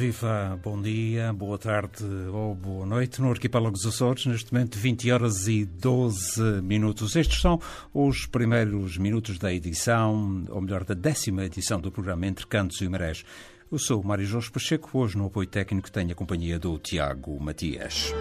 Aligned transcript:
Viva, 0.00 0.58
bom 0.64 0.80
dia, 0.80 1.30
boa 1.30 1.58
tarde 1.58 2.02
ou 2.32 2.54
boa 2.54 2.86
noite 2.86 3.20
no 3.20 3.30
Arquipélago 3.30 3.72
dos 3.72 3.84
Açores, 3.84 4.24
neste 4.24 4.50
momento 4.50 4.78
20 4.78 5.12
horas 5.12 5.46
e 5.46 5.66
12 5.66 6.62
minutos. 6.62 7.16
Estes 7.16 7.38
são 7.38 7.60
os 7.92 8.24
primeiros 8.24 8.96
minutos 8.96 9.38
da 9.38 9.52
edição, 9.52 10.46
ou 10.48 10.60
melhor, 10.62 10.84
da 10.84 10.94
décima 10.94 11.44
edição 11.44 11.78
do 11.78 11.92
programa 11.92 12.26
Entre 12.26 12.46
Cantos 12.46 12.80
e 12.80 12.88
Marés. 12.88 13.26
Eu 13.70 13.78
sou 13.78 14.00
o 14.00 14.06
Mário 14.06 14.24
Jorge 14.24 14.50
Pacheco, 14.50 14.88
hoje 14.98 15.18
no 15.18 15.26
apoio 15.26 15.46
técnico 15.46 15.92
tenho 15.92 16.12
a 16.12 16.14
companhia 16.14 16.58
do 16.58 16.78
Tiago 16.78 17.38
Matias. 17.38 18.14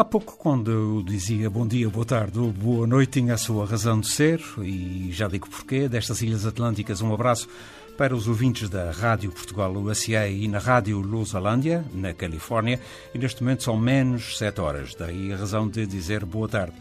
Há 0.00 0.04
pouco, 0.04 0.34
quando 0.38 0.70
eu 0.70 1.02
dizia 1.02 1.50
bom 1.50 1.66
dia, 1.66 1.86
boa 1.90 2.06
tarde 2.06 2.38
ou 2.38 2.50
boa 2.50 2.86
noite, 2.86 3.20
tinha 3.20 3.34
a 3.34 3.36
sua 3.36 3.66
razão 3.66 4.00
de 4.00 4.08
ser, 4.08 4.40
e 4.62 5.10
já 5.12 5.28
digo 5.28 5.46
porquê. 5.46 5.90
Destas 5.90 6.22
Ilhas 6.22 6.46
Atlânticas, 6.46 7.02
um 7.02 7.12
abraço 7.12 7.46
para 7.98 8.16
os 8.16 8.26
ouvintes 8.26 8.70
da 8.70 8.92
Rádio 8.92 9.30
Portugal 9.30 9.70
USA 9.74 10.26
e 10.26 10.48
na 10.48 10.58
Rádio 10.58 10.98
Lusolândia, 11.00 11.84
na 11.92 12.14
Califórnia, 12.14 12.80
e 13.14 13.18
neste 13.18 13.42
momento 13.42 13.62
são 13.62 13.76
menos 13.76 14.38
7 14.38 14.58
horas, 14.62 14.94
daí 14.94 15.34
a 15.34 15.36
razão 15.36 15.68
de 15.68 15.84
dizer 15.84 16.24
boa 16.24 16.48
tarde. 16.48 16.72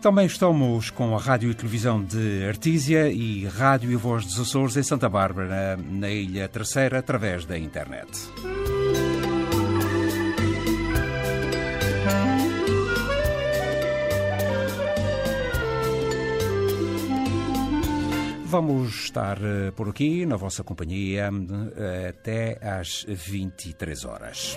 Também 0.00 0.26
estamos 0.26 0.90
com 0.90 1.16
a 1.16 1.20
Rádio 1.20 1.50
e 1.50 1.54
Televisão 1.54 2.00
de 2.00 2.44
Artísia 2.46 3.10
e 3.10 3.44
Rádio 3.44 3.90
e 3.90 3.96
Voz 3.96 4.24
dos 4.24 4.38
Açores 4.38 4.76
em 4.76 4.84
Santa 4.84 5.08
Bárbara, 5.08 5.76
na 5.76 6.10
Ilha 6.10 6.46
Terceira, 6.46 7.00
através 7.00 7.44
da 7.44 7.58
internet. 7.58 8.08
Vamos 18.54 19.06
estar 19.06 19.36
por 19.74 19.88
aqui 19.88 20.24
na 20.24 20.36
vossa 20.36 20.62
companhia 20.62 21.28
até 22.08 22.56
às 22.62 23.04
23 23.08 24.04
horas. 24.04 24.56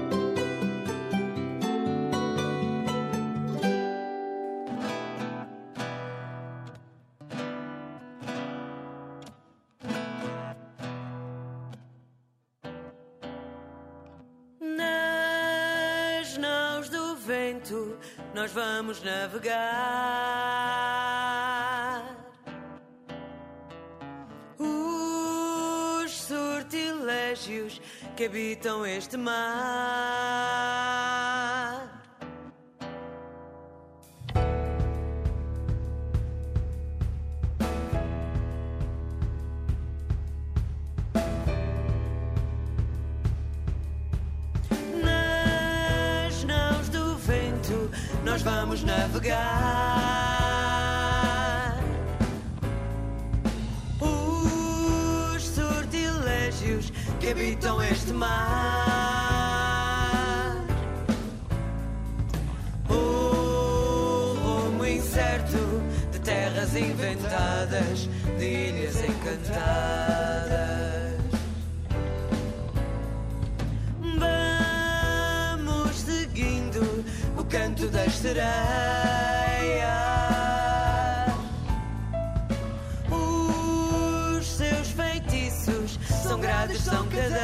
Vento 17.71 17.97
nós 18.33 18.51
vamos 18.51 19.01
navegar. 19.01 19.55
Os 24.59 26.11
sortilégios 26.11 27.81
que 28.15 28.25
habitam 28.25 28.85
este 28.85 29.17
mar. 29.17 30.70
Vamos 48.71 48.83
navegar. 48.83 49.37
Os 53.99 55.43
sortilégios 55.43 56.93
que 57.19 57.31
habitam 57.31 57.81
este 57.81 58.13
mar. 58.13 59.20
Sereias. 78.09 78.45
Os 83.09 84.45
seus 84.45 84.89
feitiços 84.91 85.99
são 86.23 86.39
grades, 86.39 86.81
são 86.81 87.07
cadeias. 87.07 87.41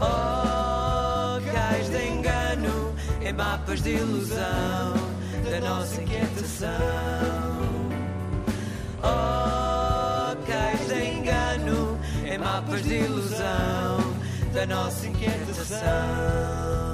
Oh, 0.00 1.40
cais 1.52 1.88
de 1.90 2.06
engano 2.08 2.94
em 3.20 3.32
mapas 3.32 3.82
de 3.82 3.90
ilusão 3.90 4.94
da 5.50 5.60
nossa 5.60 6.02
inquietação. 6.02 6.68
Oh, 9.02 10.36
cais 10.46 10.86
de 10.88 11.04
engano 11.04 11.98
em 12.24 12.38
mapas 12.38 12.82
de 12.82 12.94
ilusão 12.94 14.03
da 14.54 14.66
nossa 14.66 15.08
inquietação. 15.08 16.93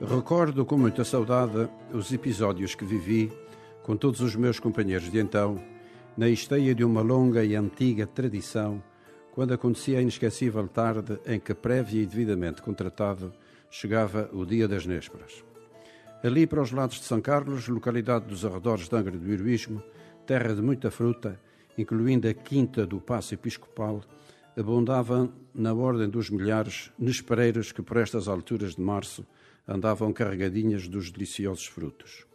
Recordo 0.00 0.66
com 0.66 0.76
muita 0.76 1.04
saudade 1.04 1.70
os 1.90 2.12
episódios 2.12 2.74
que 2.74 2.84
vivi 2.84 3.32
com 3.82 3.96
todos 3.96 4.20
os 4.20 4.36
meus 4.36 4.60
companheiros 4.60 5.10
de 5.10 5.18
então, 5.18 5.56
na 6.14 6.28
esteia 6.28 6.74
de 6.74 6.84
uma 6.84 7.00
longa 7.00 7.42
e 7.42 7.56
antiga 7.56 8.06
tradição, 8.06 8.82
quando 9.32 9.54
acontecia 9.54 9.98
a 9.98 10.02
inesquecível 10.02 10.68
tarde 10.68 11.18
em 11.24 11.40
que, 11.40 11.54
prévia 11.54 12.02
e 12.02 12.06
devidamente 12.06 12.60
contratado, 12.60 13.32
chegava 13.70 14.28
o 14.34 14.44
dia 14.44 14.68
das 14.68 14.84
nésperas. 14.84 15.42
Ali 16.22 16.46
para 16.46 16.60
os 16.60 16.72
lados 16.72 16.98
de 16.98 17.04
São 17.04 17.22
Carlos, 17.22 17.66
localidade 17.66 18.26
dos 18.26 18.44
arredores 18.44 18.90
de 18.90 18.96
Angra 18.96 19.16
do 19.16 19.32
Heroísmo, 19.32 19.82
terra 20.26 20.54
de 20.54 20.60
muita 20.60 20.90
fruta, 20.90 21.40
incluindo 21.78 22.28
a 22.28 22.34
quinta 22.34 22.86
do 22.86 23.00
Passo 23.00 23.32
Episcopal, 23.32 24.02
abundavam, 24.58 25.32
na 25.54 25.72
ordem 25.72 26.08
dos 26.08 26.28
milhares, 26.28 26.92
nespereiros 26.98 27.72
que 27.72 27.80
por 27.80 27.96
estas 27.96 28.28
alturas 28.28 28.74
de 28.74 28.82
março 28.82 29.26
andavam 29.66 30.12
carregadinhas 30.12 30.86
dos 30.88 31.10
deliciosos 31.10 31.66
frutos. 31.66 32.26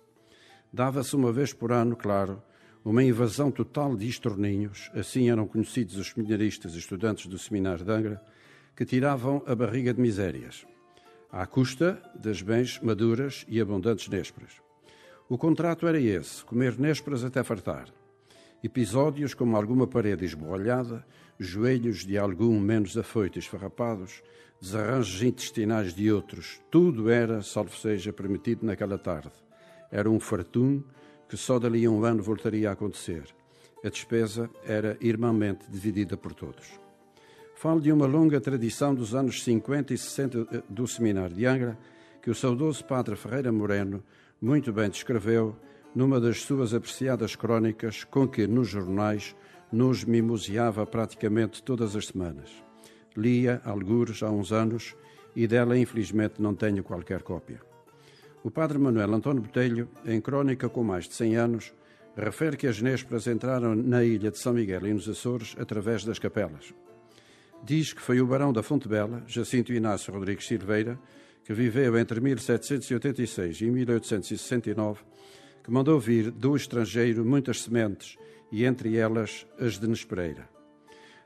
Dava-se 0.71 1.15
uma 1.15 1.31
vez 1.31 1.53
por 1.53 1.71
ano, 1.71 1.95
claro, 1.95 2.41
uma 2.83 3.03
invasão 3.03 3.51
total 3.51 3.95
de 3.95 4.07
estorninhos, 4.07 4.89
assim 4.93 5.29
eram 5.29 5.47
conhecidos 5.47 5.97
os 5.97 6.07
seminaristas 6.09 6.73
e 6.73 6.79
estudantes 6.79 7.27
do 7.27 7.37
Seminário 7.37 7.85
de 7.85 7.91
Angra, 7.91 8.21
que 8.75 8.85
tiravam 8.85 9.43
a 9.45 9.53
barriga 9.53 9.93
de 9.93 10.01
misérias, 10.01 10.65
à 11.31 11.45
custa 11.45 12.01
das 12.15 12.41
bens 12.41 12.79
maduras 12.79 13.45
e 13.47 13.61
abundantes 13.61 14.07
nésperas. 14.07 14.53
O 15.29 15.37
contrato 15.37 15.87
era 15.87 15.99
esse, 15.99 16.43
comer 16.43 16.79
nésperas 16.79 17.23
até 17.23 17.43
fartar. 17.43 17.87
Episódios 18.63 19.33
como 19.33 19.55
alguma 19.55 19.87
parede 19.87 20.25
esborralhada, 20.25 21.05
joelhos 21.39 22.05
de 22.05 22.17
algum 22.17 22.59
menos 22.59 22.97
afoito 22.97 23.37
e 23.37 23.39
esfarrapados, 23.39 24.21
desarranjos 24.61 25.23
intestinais 25.23 25.93
de 25.93 26.11
outros, 26.11 26.61
tudo 26.69 27.09
era, 27.09 27.41
salvo 27.41 27.75
seja, 27.75 28.13
permitido 28.13 28.63
naquela 28.63 28.97
tarde. 28.97 29.31
Era 29.91 30.09
um 30.09 30.19
fartum 30.19 30.83
que 31.27 31.35
só 31.35 31.57
dali 31.57 31.83
a 31.85 31.89
um 31.89 32.05
ano 32.05 32.21
voltaria 32.21 32.69
a 32.69 32.73
acontecer. 32.73 33.23
A 33.83 33.89
despesa 33.89 34.47
era 34.63 34.95
irmãmente 35.01 35.65
dividida 35.67 36.15
por 36.15 36.33
todos. 36.33 36.79
Falo 37.55 37.81
de 37.81 37.91
uma 37.91 38.05
longa 38.05 38.39
tradição 38.39 38.93
dos 38.93 39.15
anos 39.15 39.43
50 39.43 39.93
e 39.93 39.97
60 39.97 40.63
do 40.69 40.87
Seminário 40.87 41.35
de 41.35 41.45
Angra, 41.45 41.77
que 42.21 42.29
o 42.29 42.35
saudoso 42.35 42.85
padre 42.85 43.15
Ferreira 43.15 43.51
Moreno 43.51 44.03
muito 44.39 44.71
bem 44.71 44.89
descreveu 44.89 45.55
numa 45.95 46.19
das 46.19 46.41
suas 46.41 46.73
apreciadas 46.73 47.35
crónicas 47.35 48.03
com 48.03 48.27
que, 48.27 48.45
nos 48.45 48.67
jornais, 48.67 49.35
nos 49.71 50.03
mimoseava 50.03 50.85
praticamente 50.85 51.63
todas 51.63 51.95
as 51.95 52.07
semanas. 52.07 52.70
Lia, 53.15 53.61
algures, 53.65 54.23
há 54.23 54.29
uns 54.29 54.51
anos, 54.51 54.95
e 55.35 55.47
dela, 55.47 55.77
infelizmente, 55.77 56.41
não 56.41 56.55
tenho 56.55 56.83
qualquer 56.83 57.21
cópia. 57.21 57.61
O 58.43 58.49
padre 58.49 58.77
Manuel 58.77 59.13
António 59.13 59.41
Botelho, 59.41 59.87
em 60.05 60.19
crónica 60.19 60.67
com 60.67 60.83
mais 60.83 61.07
de 61.07 61.13
100 61.13 61.35
anos, 61.35 61.73
refere 62.15 62.57
que 62.57 62.67
as 62.67 62.81
nésperas 62.81 63.27
entraram 63.27 63.75
na 63.75 64.03
ilha 64.03 64.31
de 64.31 64.39
São 64.39 64.53
Miguel 64.53 64.87
e 64.87 64.93
nos 64.93 65.07
Açores 65.07 65.55
através 65.59 66.03
das 66.03 66.19
capelas. 66.19 66.73
Diz 67.63 67.93
que 67.93 68.01
foi 68.01 68.19
o 68.19 68.25
barão 68.25 68.51
da 68.51 68.63
Fonte 68.63 68.87
Bela, 68.87 69.23
Jacinto 69.27 69.71
Inácio 69.71 70.11
Rodrigues 70.11 70.47
Silveira, 70.47 70.99
que 71.43 71.53
viveu 71.53 71.97
entre 71.97 72.19
1786 72.19 73.61
e 73.61 73.65
1869, 73.69 75.01
que 75.63 75.71
mandou 75.71 75.99
vir 75.99 76.31
do 76.31 76.55
estrangeiro 76.55 77.23
muitas 77.23 77.61
sementes 77.61 78.17
e 78.51 78.65
entre 78.65 78.97
elas 78.97 79.45
as 79.59 79.77
de 79.77 79.87
Nespereira. 79.87 80.60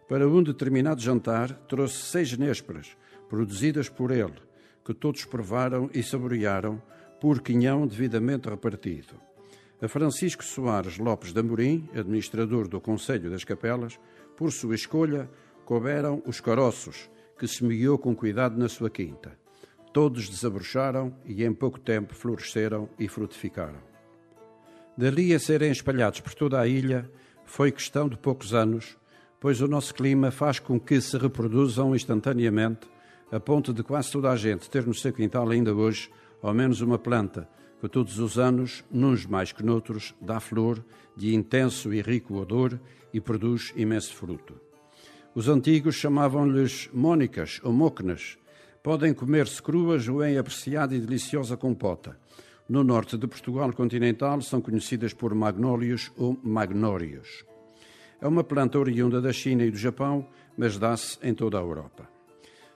Para 0.08 0.28
um 0.28 0.44
determinado 0.44 1.02
jantar, 1.02 1.52
trouxe 1.68 2.04
seis 2.04 2.38
nésperas, 2.38 2.96
produzidas 3.28 3.90
por 3.90 4.12
ele, 4.12 4.36
que 4.84 4.94
todos 4.94 5.26
provaram 5.26 5.90
e 5.94 6.04
saborearam, 6.04 6.82
por 7.20 7.42
quinhão 7.42 7.88
devidamente 7.88 8.48
repartido. 8.48 9.16
A 9.82 9.88
Francisco 9.88 10.44
Soares 10.44 11.00
Lopes 11.00 11.34
de 11.34 11.40
Amorim, 11.40 11.90
administrador 11.96 12.68
do 12.68 12.80
Conselho 12.80 13.32
das 13.32 13.44
Capelas, 13.44 14.00
por 14.38 14.52
sua 14.52 14.76
escolha, 14.76 15.30
couberam 15.66 16.22
os 16.26 16.40
caroços, 16.40 17.10
que 17.40 17.48
semeou 17.48 17.98
com 17.98 18.16
cuidado 18.16 18.58
na 18.58 18.70
sua 18.70 18.90
quinta. 18.90 19.38
Todos 19.92 20.30
desabrocharam 20.30 21.16
e 21.26 21.44
em 21.44 21.54
pouco 21.54 21.80
tempo 21.80 22.14
floresceram 22.14 22.88
e 23.00 23.08
frutificaram. 23.08 23.82
Dali 24.96 25.34
a 25.34 25.40
serem 25.40 25.72
espalhados 25.72 26.22
por 26.22 26.34
toda 26.36 26.60
a 26.60 26.68
ilha, 26.68 27.10
foi 27.44 27.72
questão 27.72 28.08
de 28.08 28.18
poucos 28.18 28.54
anos, 28.54 28.98
pois 29.46 29.62
o 29.62 29.68
nosso 29.68 29.94
clima 29.94 30.32
faz 30.32 30.58
com 30.58 30.80
que 30.80 31.00
se 31.00 31.16
reproduzam 31.20 31.96
instantaneamente, 31.96 32.88
a 33.32 33.40
ponto 33.40 33.72
de 33.72 33.84
quase 33.84 34.12
toda 34.12 34.32
a 34.32 34.36
gente 34.36 34.68
ter 34.68 34.88
no 34.88 34.94
seu 34.96 35.14
quintal 35.14 35.48
ainda 35.52 35.72
hoje 35.72 36.10
ao 36.42 36.52
menos 36.52 36.82
uma 36.82 36.98
planta 36.98 37.48
que 37.80 37.88
todos 37.88 38.18
os 38.18 38.40
anos, 38.40 38.84
nuns 38.92 39.28
mais 39.28 39.52
que 39.52 39.62
noutros, 39.62 40.16
dá 40.20 40.40
flor 40.40 40.84
de 41.16 41.36
intenso 41.36 41.94
e 41.94 42.02
rico 42.02 42.34
odor 42.34 42.80
e 43.14 43.22
produz 43.22 43.72
imenso 43.76 44.16
fruto. 44.16 44.56
Os 45.36 45.48
antigos 45.48 45.94
chamavam-lhes 45.94 46.90
mônicas 46.92 47.62
ou 47.64 47.72
mocnas. 47.72 48.40
Podem 48.82 49.14
comer-se 49.14 49.62
cruas 49.62 50.08
ou 50.08 50.26
em 50.26 50.40
apreciada 50.40 50.96
e 50.96 51.00
deliciosa 51.00 51.56
compota. 51.56 52.18
No 52.68 52.84
norte 52.84 53.16
de 53.16 53.28
Portugal 53.28 53.72
continental 53.74 54.42
são 54.42 54.60
conhecidas 54.60 55.14
por 55.14 55.36
magnólios 55.36 56.12
ou 56.18 56.36
magnórios. 56.42 57.46
É 58.26 58.28
uma 58.28 58.44
planta 58.44 58.80
oriunda 58.80 59.22
da 59.22 59.32
China 59.32 59.64
e 59.64 59.70
do 59.70 59.78
Japão, 59.78 60.28
mas 60.58 60.80
dá-se 60.80 61.20
em 61.22 61.32
toda 61.32 61.60
a 61.60 61.62
Europa. 61.62 62.10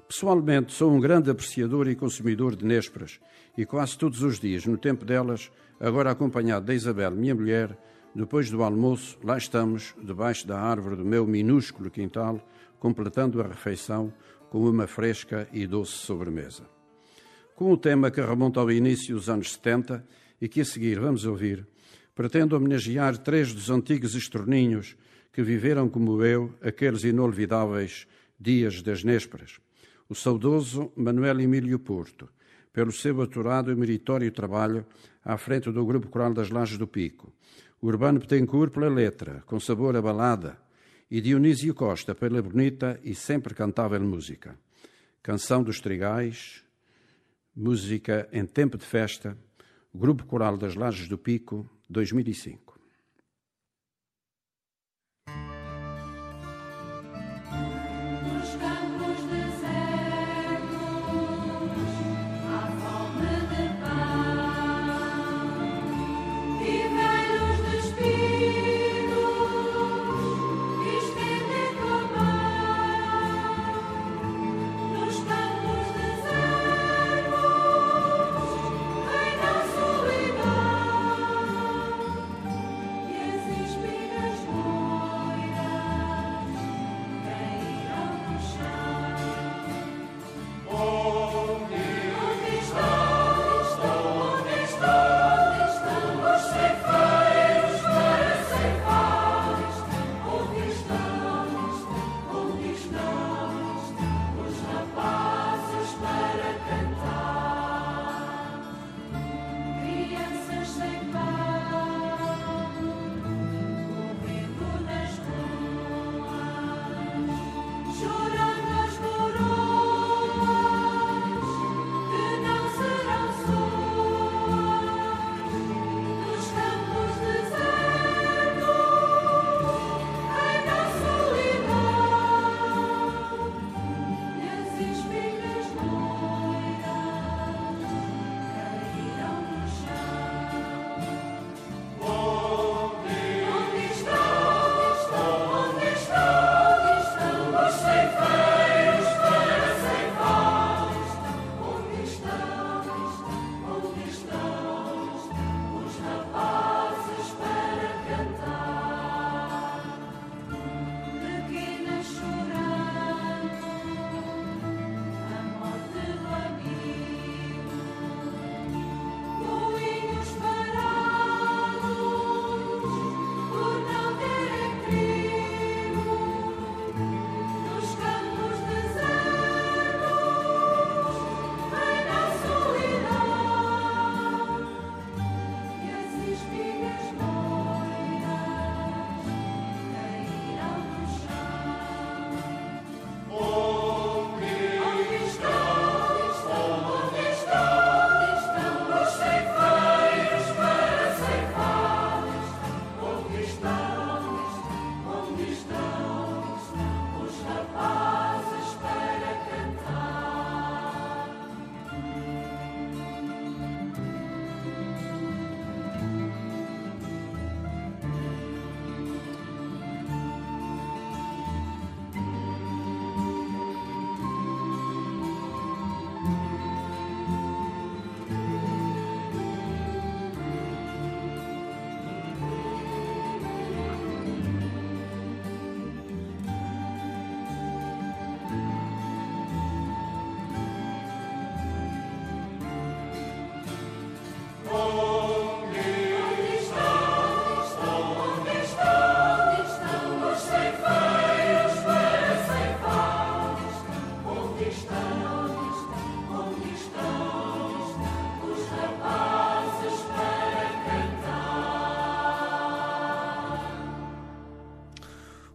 Pessoalmente, 0.07 0.71
sou 0.71 0.93
um 0.93 0.99
grande 0.99 1.31
apreciador 1.31 1.87
e 1.87 1.95
consumidor 1.95 2.55
de 2.55 2.63
nésperas 2.63 3.19
e 3.57 3.65
quase 3.65 3.97
todos 3.97 4.21
os 4.21 4.39
dias, 4.39 4.67
no 4.67 4.77
tempo 4.77 5.03
delas, 5.03 5.51
agora 5.79 6.11
acompanhado 6.11 6.67
da 6.67 6.75
Isabel, 6.75 7.09
minha 7.09 7.33
mulher, 7.33 7.75
depois 8.13 8.51
do 8.51 8.61
almoço, 8.61 9.17
lá 9.23 9.39
estamos, 9.39 9.95
debaixo 9.99 10.45
da 10.45 10.59
árvore 10.59 10.97
do 10.97 11.03
meu 11.03 11.25
minúsculo 11.25 11.89
quintal, 11.89 12.47
completando 12.79 13.41
a 13.41 13.47
refeição 13.47 14.13
com 14.51 14.59
uma 14.69 14.85
fresca 14.85 15.49
e 15.51 15.65
doce 15.65 15.93
sobremesa. 15.93 16.69
Com 17.55 17.71
o 17.71 17.77
tema 17.77 18.11
que 18.11 18.21
remonta 18.21 18.59
ao 18.59 18.69
início 18.69 19.15
dos 19.15 19.27
anos 19.27 19.53
70 19.53 20.05
e 20.39 20.47
que 20.47 20.61
a 20.61 20.65
seguir 20.65 20.99
vamos 20.99 21.25
ouvir, 21.25 21.65
pretendo 22.13 22.55
homenagear 22.55 23.17
três 23.17 23.51
dos 23.51 23.71
antigos 23.71 24.13
estorninhos 24.13 24.95
que 25.31 25.41
viveram 25.41 25.89
como 25.89 26.23
eu 26.23 26.53
aqueles 26.61 27.03
inolvidáveis 27.03 28.07
dias 28.39 28.81
das 28.81 29.03
nésperas. 29.03 29.59
O 30.07 30.15
saudoso 30.15 30.91
Manuel 30.95 31.39
Emílio 31.39 31.79
Porto, 31.79 32.29
pelo 32.71 32.91
seu 32.91 33.21
aturado 33.21 33.71
e 33.71 33.75
meritório 33.75 34.31
trabalho 34.31 34.85
à 35.23 35.37
frente 35.37 35.71
do 35.71 35.85
Grupo 35.85 36.07
Coral 36.07 36.33
das 36.33 36.49
Lajes 36.49 36.77
do 36.77 36.87
Pico. 36.87 37.33
Urbano 37.81 38.19
Petencourt 38.19 38.71
pela 38.71 38.89
letra, 38.89 39.43
com 39.45 39.59
sabor 39.59 39.95
a 39.95 40.01
balada, 40.01 40.57
e 41.09 41.21
Dionísio 41.21 41.73
Costa 41.73 42.13
pela 42.13 42.41
bonita 42.41 42.99
e 43.03 43.15
sempre 43.15 43.53
cantável 43.53 43.99
música. 44.01 44.57
Canção 45.23 45.63
dos 45.63 45.79
Trigais, 45.79 46.63
música 47.55 48.29
em 48.31 48.45
tempo 48.45 48.77
de 48.77 48.85
festa, 48.85 49.37
Grupo 49.93 50.25
Coral 50.25 50.57
das 50.57 50.75
Lajes 50.75 51.07
do 51.07 51.17
Pico, 51.17 51.69
2005. 51.89 52.68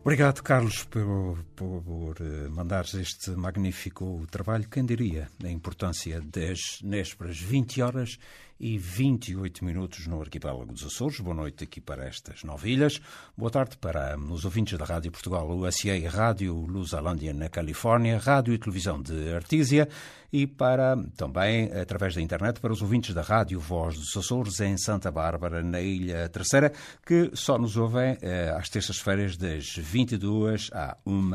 Obrigado, 0.04 0.42
Carlos, 0.42 0.84
por, 0.84 1.42
por, 1.56 1.82
por 1.82 2.16
eh, 2.20 2.46
mandares 2.50 2.92
este 2.92 3.30
magnífico 3.30 4.20
trabalho. 4.30 4.68
Quem 4.68 4.84
diria 4.84 5.30
a 5.42 5.48
importância 5.48 6.20
das 6.20 6.82
nésperas 6.82 7.40
20 7.40 7.80
horas 7.80 8.18
e 8.58 8.78
28 8.78 9.64
minutos 9.64 10.06
no 10.06 10.20
arquipélago 10.20 10.72
dos 10.72 10.84
Açores. 10.84 11.20
Boa 11.20 11.34
noite 11.34 11.64
aqui 11.64 11.80
para 11.80 12.06
estas 12.06 12.42
nove 12.44 12.70
ilhas. 12.70 13.00
Boa 13.36 13.50
tarde 13.50 13.76
para 13.76 14.16
os 14.18 14.44
ouvintes 14.44 14.78
da 14.78 14.84
Rádio 14.84 15.10
Portugal, 15.10 15.48
USA 15.50 16.08
Rádio 16.08 16.54
Lusalândia 16.54 17.32
na 17.32 17.48
Califórnia, 17.48 18.18
Rádio 18.18 18.54
e 18.54 18.58
Televisão 18.58 19.00
de 19.02 19.32
Artísia 19.34 19.88
e 20.32 20.46
para 20.46 20.96
também 21.16 21.70
através 21.72 22.14
da 22.14 22.20
internet 22.20 22.60
para 22.60 22.72
os 22.72 22.82
ouvintes 22.82 23.14
da 23.14 23.22
Rádio 23.22 23.60
Voz 23.60 23.96
dos 23.96 24.16
Açores 24.16 24.58
em 24.60 24.76
Santa 24.76 25.10
Bárbara, 25.10 25.62
na 25.62 25.80
Ilha 25.80 26.28
Terceira, 26.28 26.72
que 27.06 27.30
só 27.34 27.56
nos 27.56 27.76
ouvem 27.76 28.18
eh, 28.20 28.52
às 28.56 28.68
terças-feiras 28.68 29.36
das 29.36 29.76
22 29.76 30.70
à 30.72 30.96
1 31.06 31.30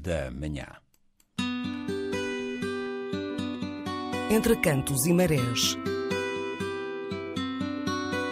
da 0.00 0.30
manhã. 0.30 0.66
Entre 4.30 4.56
cantos 4.56 5.06
e 5.06 5.12
marés. 5.12 5.76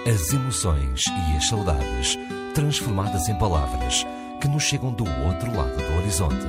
As 0.09 0.33
emoções 0.33 1.03
e 1.09 1.37
as 1.37 1.49
saudades 1.49 2.17
transformadas 2.55 3.29
em 3.29 3.37
palavras 3.37 4.05
que 4.41 4.47
nos 4.47 4.63
chegam 4.63 4.93
do 4.93 5.03
outro 5.03 5.53
lado 5.53 5.77
do 5.77 5.99
horizonte. 5.99 6.47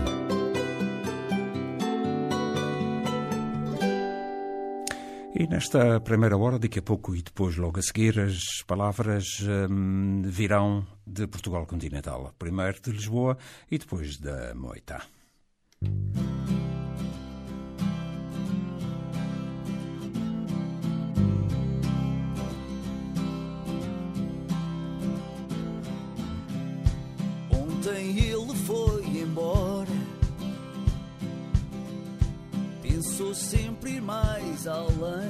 E 5.33 5.47
nesta 5.47 5.99
primeira 5.99 6.37
hora, 6.37 6.59
daqui 6.59 6.77
a 6.77 6.83
pouco 6.83 7.15
e 7.15 7.23
depois 7.23 7.57
logo 7.57 7.79
a 7.79 7.81
seguir, 7.81 8.19
as 8.19 8.61
palavras 8.67 9.25
hum, 9.69 10.21
virão 10.23 10.85
de 11.05 11.25
Portugal 11.25 11.65
continental. 11.65 12.35
Primeiro 12.37 12.79
de 12.79 12.91
Lisboa 12.91 13.39
e 13.71 13.79
depois 13.79 14.17
da 14.17 14.53
Moita. 14.53 15.01
Sempre 33.33 33.99
mais 33.99 34.67
além. 34.67 35.26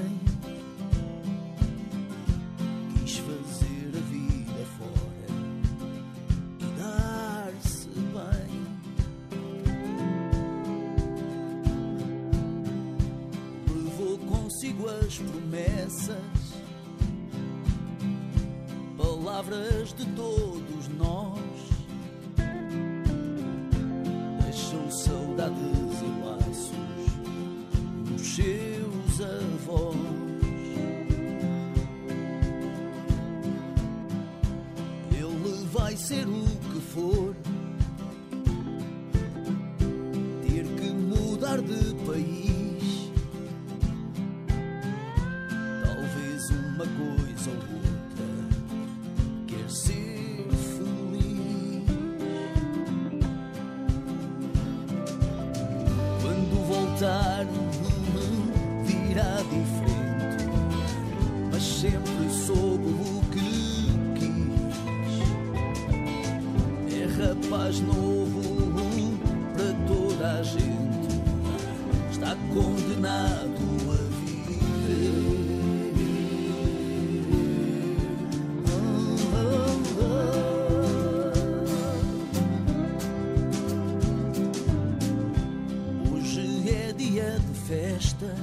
Festa 88.08 88.34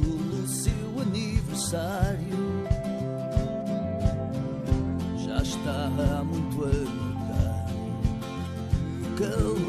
pelo 0.00 0.46
seu 0.46 1.00
aniversário. 1.00 2.66
Já 5.24 5.42
está 5.42 5.86
há 5.86 6.24
muito 6.24 6.64
anotado 6.64 7.74
no 9.00 9.16
calendário. 9.16 9.67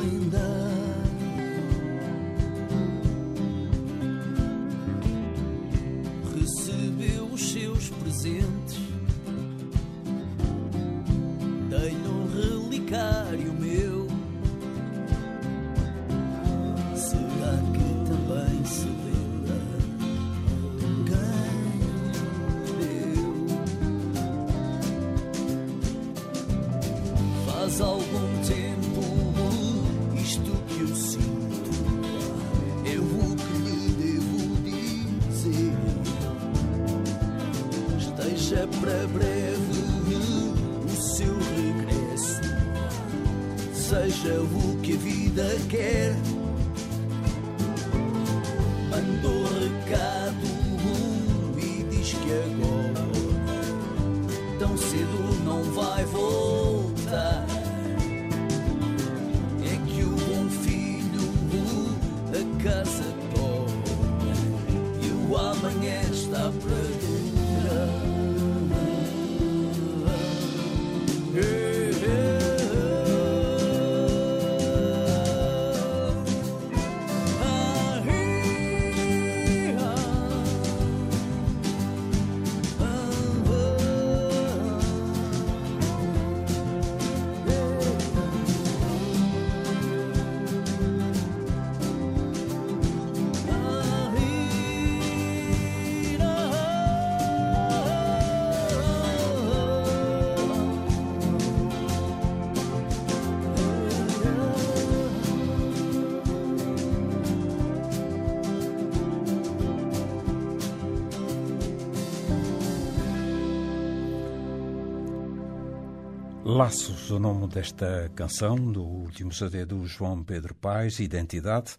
Laços, 116.60 117.10
o 117.10 117.18
nome 117.18 117.48
desta 117.48 118.12
canção 118.14 118.58
do 118.58 118.84
último 118.84 119.32
CD 119.32 119.64
do 119.64 119.88
João 119.88 120.22
Pedro 120.22 120.54
Paes, 120.54 121.00
Identidade. 121.00 121.78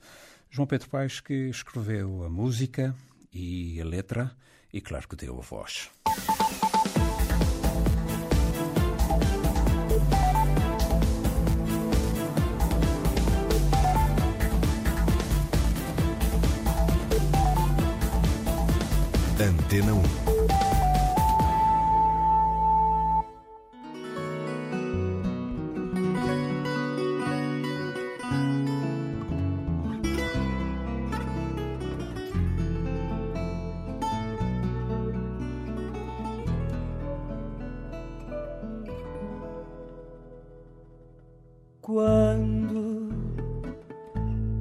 João 0.51 0.67
Pedro 0.67 0.89
Paes 0.89 1.21
que 1.21 1.51
escreveu 1.51 2.25
a 2.25 2.31
música 2.31 2.95
e 3.31 3.79
a 3.79 3.85
letra 3.85 4.35
e, 4.73 4.81
claro, 4.81 5.07
que 5.07 5.17
deu 5.17 5.39
a 5.39 5.43
voz. 5.43 5.91
Antena 19.39 19.93
1. 19.93 20.30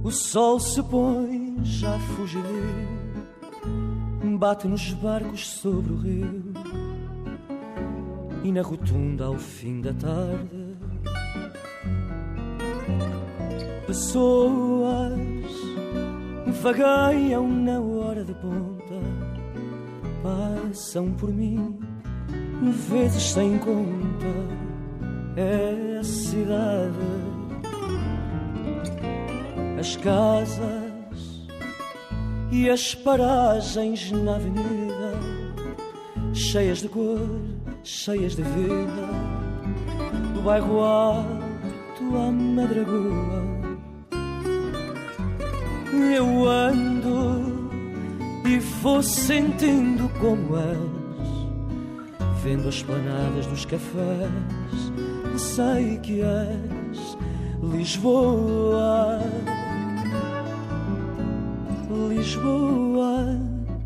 O 0.04 0.12
sol 0.12 0.60
se 0.60 0.82
põe 0.84 1.58
já 1.64 1.98
fugir, 2.00 2.44
bate 4.38 4.68
nos 4.68 4.94
barcos 4.94 5.48
sobre 5.48 5.94
o 5.94 5.98
rio. 5.98 6.54
E 8.44 8.52
na 8.52 8.62
rotunda 8.62 9.26
ao 9.26 9.38
fim 9.38 9.82
da 9.82 9.94
tarde. 9.94 10.70
Pessoas 13.86 15.20
vagueiam 16.62 17.48
na 17.50 17.80
hora 17.80 18.24
de 18.24 18.34
ponta, 18.36 18.96
passam 20.24 21.12
por 21.14 21.34
mim, 21.34 21.78
vezes 22.90 23.24
sem 23.24 23.58
conta. 23.58 24.70
É 25.36 25.98
a 26.00 26.04
cidade, 26.04 27.19
as 29.80 29.96
casas 29.96 31.48
e 32.52 32.70
as 32.70 32.94
paragens 32.94 34.12
na 34.12 34.36
avenida, 34.36 35.14
cheias 36.34 36.80
de 36.80 36.90
cor, 36.90 37.40
cheias 37.84 38.36
de 38.36 38.42
vida, 38.42 39.08
do 40.34 40.42
bairro 40.42 40.80
alto 40.82 42.18
à 42.18 42.32
madragoa. 42.32 43.48
Eu 46.16 46.48
ando 46.48 47.80
e 48.46 48.60
vou 48.60 49.02
sentindo 49.02 50.10
como 50.20 50.58
és, 50.58 52.44
vendo 52.44 52.68
as 52.68 52.84
planadas 52.84 53.46
dos 53.46 53.64
cafés 53.64 54.30
sei 55.40 55.98
que 56.00 56.22
és 56.22 57.18
Lisboa, 57.62 59.20
Lisboa, 62.20 63.40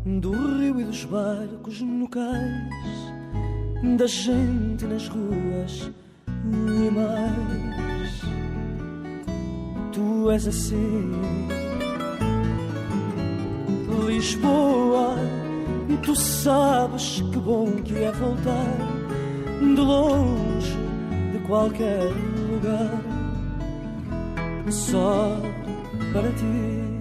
do 0.04 0.32
rio 0.32 0.80
e 0.80 0.84
dos 0.84 1.04
barcos 1.04 1.80
no 1.80 2.08
cais, 2.08 3.14
da 3.96 4.08
gente 4.08 4.84
nas 4.86 5.06
ruas 5.06 5.88
e 6.28 6.90
mais. 6.90 8.22
Tu 9.92 10.30
és 10.32 10.48
assim, 10.48 11.12
Lisboa, 14.04 15.14
tu 16.02 16.16
sabes 16.16 17.22
que 17.30 17.38
bom 17.38 17.70
que 17.84 17.94
é 18.02 18.10
voltar 18.10 18.76
de 19.60 19.80
longe 19.80 20.76
qualquer 21.46 22.02
lugar 22.50 23.00
só 24.68 25.40
para 26.12 26.32
ti. 26.32 26.93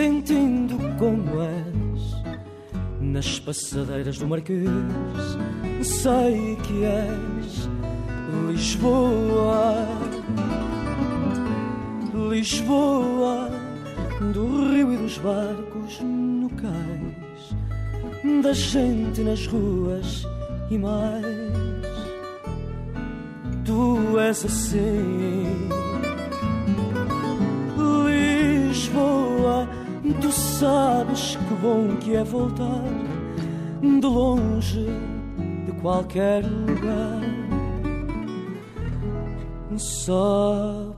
Sentindo 0.00 0.78
como 0.98 1.42
és 1.42 2.00
nas 3.02 3.38
passadeiras 3.38 4.16
do 4.16 4.26
Marquês. 4.26 4.64
Sei 5.82 6.56
que 6.56 6.84
és 6.84 7.68
Lisboa, 8.48 9.86
Lisboa, 12.30 13.50
do 14.32 14.70
rio 14.70 14.94
e 14.94 14.96
dos 14.96 15.18
barcos 15.18 16.00
no 16.00 16.48
cais, 16.48 18.42
da 18.42 18.54
gente 18.54 19.20
nas 19.20 19.46
ruas 19.48 20.26
e 20.70 20.78
mais. 20.78 21.26
Tu 23.66 24.18
és 24.18 24.46
assim 24.46 25.79
sabes 30.60 31.36
que 31.36 31.54
bom 31.54 31.96
que 31.96 32.14
é 32.14 32.22
voltar 32.22 32.84
de 33.80 34.06
longe 34.06 34.84
de 35.64 35.72
qualquer 35.80 36.44
lugar 36.44 37.22
só 39.78 40.94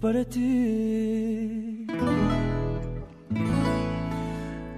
para 0.00 0.24
ti. 0.24 1.86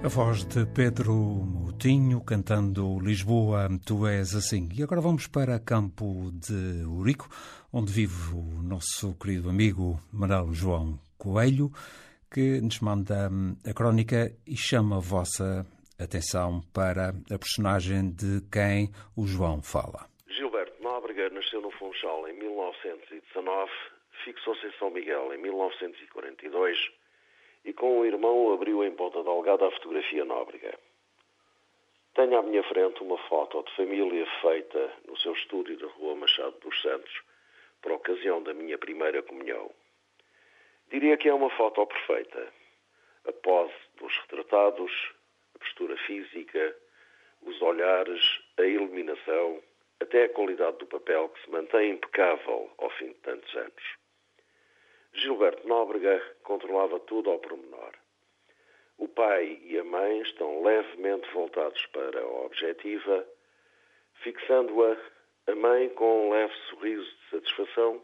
A 0.03 0.07
voz 0.09 0.43
de 0.43 0.65
Pedro 0.65 1.13
Moutinho 1.13 2.19
cantando 2.19 2.99
Lisboa, 2.99 3.69
tu 3.85 4.05
és 4.05 4.35
assim. 4.35 4.67
E 4.73 4.83
agora 4.83 4.99
vamos 4.99 5.27
para 5.27 5.57
Campo 5.59 6.29
de 6.33 6.83
Urico, 6.85 7.29
onde 7.71 7.93
vive 7.93 8.33
o 8.33 8.61
nosso 8.61 9.13
querido 9.13 9.49
amigo 9.49 9.97
Manuel 10.11 10.53
João 10.53 10.99
Coelho 11.17 11.71
que 12.31 12.61
nos 12.61 12.79
manda 12.79 13.29
hum, 13.31 13.55
a 13.65 13.73
crónica 13.73 14.31
e 14.45 14.55
chama 14.55 14.97
a 14.97 14.99
vossa 14.99 15.65
atenção 15.99 16.61
para 16.73 17.09
a 17.09 17.37
personagem 17.37 18.11
de 18.11 18.41
quem 18.51 18.89
o 19.17 19.25
João 19.25 19.61
fala. 19.61 20.07
Gilberto 20.27 20.81
Nóbrega 20.81 21.29
nasceu 21.29 21.61
no 21.61 21.71
Funchal 21.71 22.27
em 22.27 22.33
1919, 22.33 23.71
fixou-se 24.23 24.65
em 24.65 24.71
São 24.79 24.89
Miguel 24.91 25.33
em 25.33 25.37
1942 25.41 26.77
e 27.65 27.73
com 27.73 27.99
o 27.99 28.05
irmão 28.05 28.53
abriu 28.53 28.83
em 28.83 28.91
Ponta 28.91 29.23
Delgada 29.23 29.67
a 29.67 29.71
fotografia 29.71 30.23
Nóbrega. 30.23 30.77
Tenho 32.15 32.37
à 32.37 32.41
minha 32.41 32.63
frente 32.63 33.01
uma 33.01 33.17
foto 33.27 33.63
de 33.63 33.75
família 33.75 34.25
feita 34.41 34.93
no 35.07 35.17
seu 35.17 35.33
estúdio 35.33 35.77
da 35.77 35.87
Rua 35.87 36.15
Machado 36.15 36.55
dos 36.59 36.81
Santos, 36.81 37.21
por 37.81 37.91
ocasião 37.91 38.41
da 38.43 38.53
minha 38.53 38.77
primeira 38.77 39.21
comunhão. 39.23 39.69
Diria 40.89 41.17
que 41.17 41.29
é 41.29 41.33
uma 41.33 41.49
foto 41.51 41.85
perfeita. 41.85 42.51
A 43.25 43.31
pose 43.31 43.73
dos 43.97 44.15
retratados, 44.21 44.91
a 45.55 45.59
postura 45.59 45.95
física, 45.97 46.75
os 47.41 47.61
olhares, 47.61 48.21
a 48.57 48.63
iluminação, 48.63 49.61
até 49.99 50.23
a 50.23 50.29
qualidade 50.29 50.77
do 50.77 50.87
papel 50.87 51.29
que 51.29 51.43
se 51.43 51.49
mantém 51.51 51.91
impecável 51.91 52.71
ao 52.77 52.89
fim 52.91 53.09
de 53.09 53.19
tantos 53.19 53.55
anos. 53.55 53.97
Gilberto 55.13 55.67
Nóbrega 55.67 56.21
controlava 56.43 56.99
tudo 57.01 57.29
ao 57.29 57.39
pormenor. 57.39 57.93
O 58.97 59.07
pai 59.07 59.59
e 59.63 59.77
a 59.77 59.83
mãe 59.83 60.21
estão 60.21 60.63
levemente 60.63 61.29
voltados 61.31 61.85
para 61.87 62.19
a 62.19 62.45
objetiva, 62.45 63.27
fixando-a, 64.23 64.97
a 65.51 65.55
mãe 65.55 65.89
com 65.89 66.27
um 66.27 66.31
leve 66.31 66.53
sorriso 66.69 67.05
de 67.05 67.29
satisfação, 67.29 68.03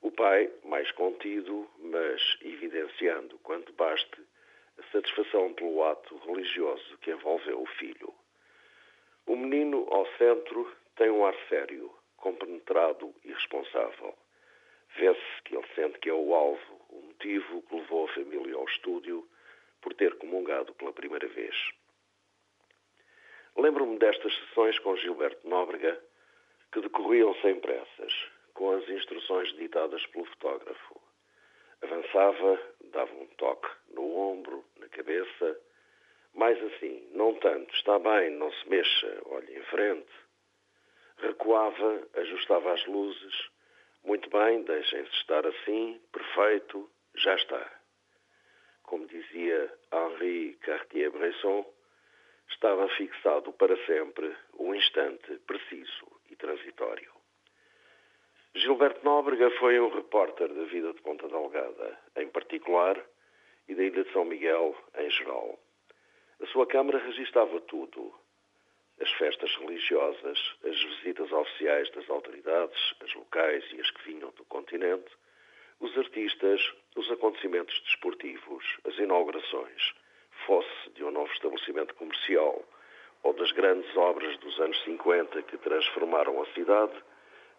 o 0.00 0.10
pai 0.12 0.50
mais 0.64 0.90
contido, 0.92 1.68
mas 1.78 2.20
evidenciando 2.42 3.38
quanto 3.38 3.72
baste 3.72 4.22
a 4.78 4.82
satisfação 4.92 5.52
pelo 5.54 5.82
ato 5.84 6.16
religioso 6.18 6.98
que 6.98 7.10
envolveu 7.10 7.60
o 7.62 7.66
filho. 7.66 8.14
O 9.26 9.36
menino 9.36 9.86
ao 9.90 10.06
centro 10.16 10.72
tem 10.96 11.10
um 11.10 11.24
ar 11.24 11.34
sério, 11.48 11.92
compenetrado 12.16 13.14
e 13.24 13.32
responsável. 13.32 14.16
Vê-se 14.96 15.42
que 15.44 15.56
ele 15.56 15.66
sente 15.74 15.98
que 15.98 16.08
é 16.08 16.14
o 16.14 16.34
alvo, 16.34 16.80
o 16.88 17.02
motivo 17.02 17.62
que 17.62 17.74
levou 17.74 18.06
a 18.06 18.14
família 18.14 18.54
ao 18.54 18.64
estúdio 18.64 19.28
por 19.80 19.94
ter 19.94 20.16
comungado 20.18 20.72
pela 20.74 20.92
primeira 20.92 21.28
vez. 21.28 21.54
Lembro-me 23.56 23.98
destas 23.98 24.34
sessões 24.34 24.78
com 24.78 24.96
Gilberto 24.96 25.48
Nóbrega 25.48 26.00
que 26.72 26.80
decorriam 26.80 27.34
sem 27.42 27.58
pressas, 27.60 28.12
com 28.58 28.72
as 28.72 28.88
instruções 28.88 29.54
ditadas 29.54 30.04
pelo 30.06 30.24
fotógrafo. 30.24 31.00
Avançava, 31.80 32.60
dava 32.90 33.14
um 33.14 33.26
toque 33.36 33.68
no 33.94 34.16
ombro, 34.16 34.64
na 34.80 34.88
cabeça, 34.88 35.60
mais 36.34 36.60
assim, 36.64 37.08
não 37.12 37.36
tanto, 37.36 37.72
está 37.76 38.00
bem, 38.00 38.30
não 38.30 38.52
se 38.52 38.68
mexa, 38.68 39.22
olhe 39.26 39.56
em 39.56 39.62
frente. 39.66 40.10
Recuava, 41.18 42.08
ajustava 42.14 42.72
as 42.72 42.84
luzes, 42.86 43.48
muito 44.02 44.28
bem, 44.28 44.64
deixem-se 44.64 45.14
estar 45.18 45.46
assim, 45.46 46.00
perfeito, 46.10 46.90
já 47.14 47.36
está. 47.36 47.80
Como 48.82 49.06
dizia 49.06 49.72
Henri 49.92 50.54
Cartier-Bresson, 50.62 51.64
estava 52.50 52.88
fixado 52.88 53.52
para 53.52 53.76
sempre 53.86 54.36
o 54.54 54.74
instante 54.74 55.38
preciso 55.46 56.20
e 56.28 56.34
transitório. 56.34 57.17
Gilberto 58.54 59.04
Nóbrega 59.04 59.50
foi 59.58 59.78
um 59.78 59.88
repórter 59.88 60.48
da 60.48 60.64
vida 60.64 60.92
de 60.92 61.00
Ponta 61.02 61.28
Delgada, 61.28 61.98
em 62.16 62.28
particular, 62.28 62.98
e 63.68 63.74
da 63.74 63.82
Ilha 63.84 64.04
de 64.04 64.12
São 64.12 64.24
Miguel, 64.24 64.74
em 64.96 65.10
geral. 65.10 65.58
A 66.40 66.46
sua 66.46 66.66
Câmara 66.66 66.98
registava 66.98 67.60
tudo. 67.62 68.12
As 69.00 69.10
festas 69.12 69.54
religiosas, 69.56 70.38
as 70.64 70.82
visitas 70.82 71.30
oficiais 71.30 71.90
das 71.90 72.08
autoridades, 72.10 72.94
as 73.00 73.14
locais 73.14 73.64
e 73.72 73.80
as 73.80 73.90
que 73.90 74.10
vinham 74.10 74.30
do 74.30 74.44
continente, 74.46 75.10
os 75.78 75.96
artistas, 75.96 76.60
os 76.96 77.10
acontecimentos 77.12 77.80
desportivos, 77.82 78.64
as 78.84 78.96
inaugurações, 78.98 79.94
fosse 80.46 80.90
de 80.94 81.04
um 81.04 81.10
novo 81.10 81.32
estabelecimento 81.32 81.94
comercial 81.94 82.64
ou 83.22 83.32
das 83.34 83.52
grandes 83.52 83.94
obras 83.96 84.36
dos 84.38 84.58
anos 84.58 84.82
50 84.84 85.42
que 85.42 85.58
transformaram 85.58 86.40
a 86.42 86.46
cidade, 86.54 86.94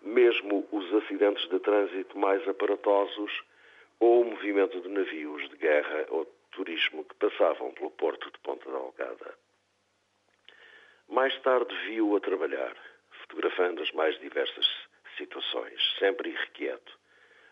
mesmo 0.01 0.67
os 0.71 0.93
acidentes 0.93 1.47
de 1.49 1.59
trânsito 1.59 2.17
mais 2.17 2.47
aparatosos 2.47 3.31
ou 3.99 4.21
o 4.21 4.25
movimento 4.25 4.79
de 4.81 4.89
navios 4.89 5.49
de 5.49 5.57
guerra 5.57 6.05
ou 6.09 6.25
de 6.25 6.31
turismo 6.51 7.03
que 7.03 7.15
passavam 7.15 7.71
pelo 7.73 7.91
porto 7.91 8.31
de 8.31 8.39
Ponta 8.39 8.69
Delgada. 8.69 9.35
Mais 11.07 11.38
tarde 11.41 11.75
viu-o 11.88 12.15
a 12.15 12.19
trabalhar, 12.19 12.75
fotografando 13.21 13.81
as 13.81 13.91
mais 13.91 14.17
diversas 14.19 14.65
situações, 15.17 15.81
sempre 15.97 16.29
irrequieto, 16.29 16.97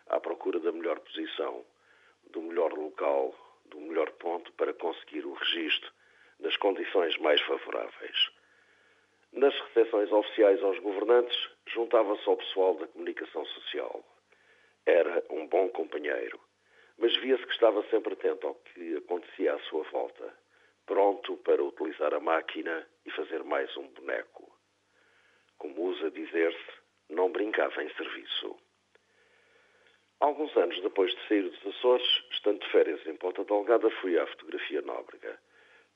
à 0.08 0.18
procura 0.20 0.58
da 0.60 0.72
melhor 0.72 0.98
posição, 1.00 1.64
do 2.30 2.40
melhor 2.40 2.72
local, 2.72 3.34
do 3.66 3.78
melhor 3.80 4.10
ponto 4.12 4.52
para 4.52 4.72
conseguir 4.72 5.26
o 5.26 5.34
registro 5.34 5.92
nas 6.40 6.56
condições 6.56 7.16
mais 7.18 7.40
favoráveis. 7.42 8.30
Nas 9.32 9.54
recepções 9.60 10.10
oficiais 10.10 10.62
aos 10.62 10.78
governantes, 10.78 11.36
juntava-se 11.66 12.26
ao 12.28 12.36
pessoal 12.36 12.74
da 12.74 12.86
comunicação 12.88 13.44
social. 13.44 14.02
Era 14.86 15.22
um 15.30 15.46
bom 15.46 15.68
companheiro, 15.68 16.40
mas 16.96 17.14
via-se 17.18 17.44
que 17.46 17.52
estava 17.52 17.82
sempre 17.90 18.14
atento 18.14 18.46
ao 18.46 18.54
que 18.54 18.96
acontecia 18.96 19.54
à 19.54 19.58
sua 19.60 19.82
volta, 19.84 20.34
pronto 20.86 21.36
para 21.38 21.62
utilizar 21.62 22.14
a 22.14 22.20
máquina 22.20 22.88
e 23.04 23.10
fazer 23.10 23.44
mais 23.44 23.76
um 23.76 23.86
boneco. 23.88 24.50
Como 25.58 25.82
usa 25.82 26.10
dizer-se, 26.10 26.72
não 27.10 27.30
brincava 27.30 27.82
em 27.84 27.94
serviço. 27.94 28.56
Alguns 30.20 30.56
anos 30.56 30.80
depois 30.80 31.14
de 31.14 31.28
sair 31.28 31.42
dos 31.42 31.66
Açores, 31.66 32.24
estando 32.32 32.60
de 32.60 32.70
férias 32.70 33.06
em 33.06 33.16
Ponta 33.16 33.44
Delgada, 33.44 33.90
fui 34.00 34.18
à 34.18 34.26
fotografia 34.26 34.80
Nóbrega 34.82 35.38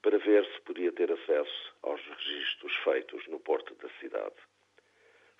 para 0.02 0.18
ver 0.18 0.44
se 0.46 0.60
podia 0.62 0.92
ter 0.92 1.10
acesso 1.10 1.74
aos 1.82 2.00
registros 2.00 2.74
feitos 2.84 3.26
no 3.28 3.38
porto 3.38 3.74
da 3.76 3.88
cidade. 4.00 4.34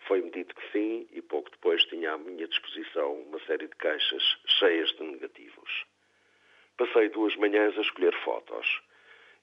Foi-me 0.07 0.31
dito 0.31 0.55
que 0.55 0.73
sim 0.73 1.09
e 1.13 1.21
pouco 1.21 1.51
depois 1.51 1.85
tinha 1.87 2.13
à 2.13 2.19
minha 2.19 2.47
disposição 2.47 3.23
uma 3.23 3.41
série 3.41 3.67
de 3.67 3.77
caixas 3.77 4.23
cheias 4.47 4.91
de 4.93 5.03
negativos. 5.03 5.85
Passei 6.77 7.09
duas 7.09 7.37
manhãs 7.37 7.77
a 7.77 7.81
escolher 7.81 8.15
fotos 8.25 8.81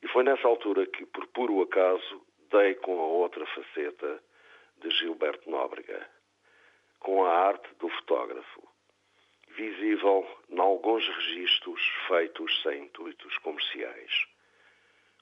e 0.01 0.07
foi 0.07 0.23
nessa 0.23 0.47
altura 0.47 0.85
que, 0.87 1.05
por 1.05 1.27
puro 1.27 1.61
acaso, 1.61 2.25
dei 2.49 2.75
com 2.75 2.99
a 2.99 3.05
outra 3.05 3.45
faceta 3.47 4.23
de 4.77 4.89
Gilberto 4.91 5.49
Nóbrega, 5.49 6.09
com 6.99 7.25
a 7.25 7.31
arte 7.31 7.69
do 7.75 7.89
fotógrafo, 7.89 8.67
visível 9.49 10.25
em 10.49 10.59
alguns 10.59 11.07
registros 11.07 11.81
feitos 12.07 12.61
sem 12.61 12.83
intuitos 12.83 13.37
comerciais, 13.39 14.27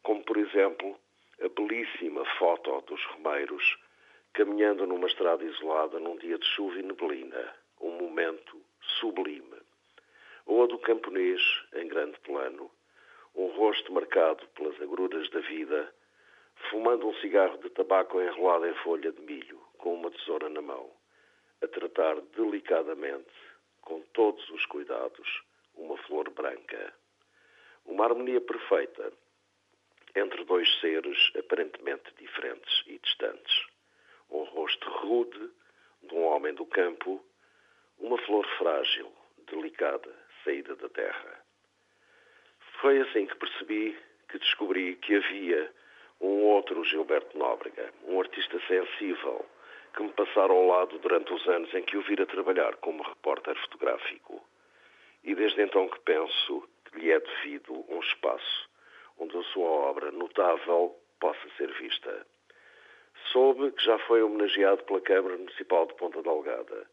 como 0.03 0.23
por 0.23 0.37
exemplo 0.37 0.97
a 1.41 1.49
belíssima 1.49 2.25
foto 2.37 2.81
dos 2.81 3.03
romeiros 3.05 3.77
caminhando 4.33 4.85
numa 4.85 5.07
estrada 5.07 5.43
isolada 5.43 5.99
num 5.99 6.15
dia 6.17 6.37
de 6.37 6.45
chuva 6.45 6.79
e 6.79 6.83
neblina, 6.83 7.55
um 7.81 7.91
momento 7.91 8.61
sublime, 8.99 9.61
ou 10.45 10.63
a 10.63 10.67
do 10.67 10.77
camponês 10.79 11.41
em 11.73 11.87
grande 11.87 12.19
plano, 12.19 12.69
um 13.35 13.47
rosto 13.47 13.91
marcado 13.91 14.47
pelas 14.49 14.79
agruras 14.81 15.29
da 15.31 15.39
vida, 15.39 15.93
fumando 16.69 17.07
um 17.07 17.13
cigarro 17.15 17.57
de 17.57 17.69
tabaco 17.71 18.21
enrolado 18.21 18.67
em 18.67 18.73
folha 18.75 19.11
de 19.11 19.21
milho, 19.21 19.59
com 19.77 19.95
uma 19.95 20.11
tesoura 20.11 20.49
na 20.49 20.61
mão, 20.61 20.89
a 21.63 21.67
tratar 21.67 22.21
delicadamente 22.35 23.33
com 23.81 24.01
todos 24.13 24.47
os 24.51 24.65
cuidados, 24.67 25.43
uma 25.75 25.97
flor 26.03 26.29
branca. 26.29 26.93
Uma 27.85 28.05
harmonia 28.05 28.41
perfeita 28.41 29.11
entre 30.17 30.43
dois 30.45 30.67
seres 30.79 31.17
aparentemente 31.37 32.11
diferentes 32.17 32.83
e 32.87 32.97
distantes. 32.97 33.65
Um 34.29 34.43
rosto 34.43 34.89
rude 34.89 35.49
de 36.03 36.15
um 36.15 36.23
homem 36.25 36.53
do 36.53 36.65
campo, 36.65 37.23
uma 37.99 38.17
flor 38.19 38.45
frágil, 38.57 39.11
delicada, 39.49 40.13
saída 40.43 40.75
da 40.75 40.89
terra. 40.89 41.45
Foi 42.81 42.99
assim 43.01 43.25
que 43.25 43.35
percebi, 43.35 43.97
que 44.29 44.39
descobri 44.39 44.95
que 44.95 45.15
havia 45.15 45.71
um 46.19 46.43
outro 46.45 46.83
Gilberto 46.83 47.37
Nóbrega, 47.37 47.93
um 48.05 48.19
artista 48.19 48.59
sensível, 48.67 49.45
que 49.95 50.03
me 50.03 50.11
passaram 50.13 50.55
ao 50.55 50.67
lado 50.67 50.99
durante 50.99 51.31
os 51.33 51.47
anos 51.47 51.73
em 51.73 51.83
que 51.83 51.97
o 51.97 52.01
vira 52.01 52.25
trabalhar 52.25 52.75
como 52.77 53.03
repórter 53.03 53.55
fotográfico. 53.61 54.43
E 55.23 55.33
desde 55.35 55.61
então 55.61 55.87
que 55.89 55.99
penso 56.01 56.67
que 56.85 56.99
lhe 56.99 57.11
é 57.11 57.19
devido 57.19 57.85
um 57.89 57.99
espaço 57.99 58.76
onde 59.19 59.37
a 59.37 59.43
sua 59.43 59.69
obra 59.69 60.11
notável 60.11 60.95
possa 61.19 61.49
ser 61.57 61.71
vista. 61.73 62.25
Soube 63.31 63.71
que 63.71 63.83
já 63.83 63.97
foi 63.99 64.21
homenageado 64.21 64.83
pela 64.83 65.01
Câmara 65.01 65.37
Municipal 65.37 65.85
de 65.87 65.95
Ponta 65.95 66.21
Delgada, 66.21 66.87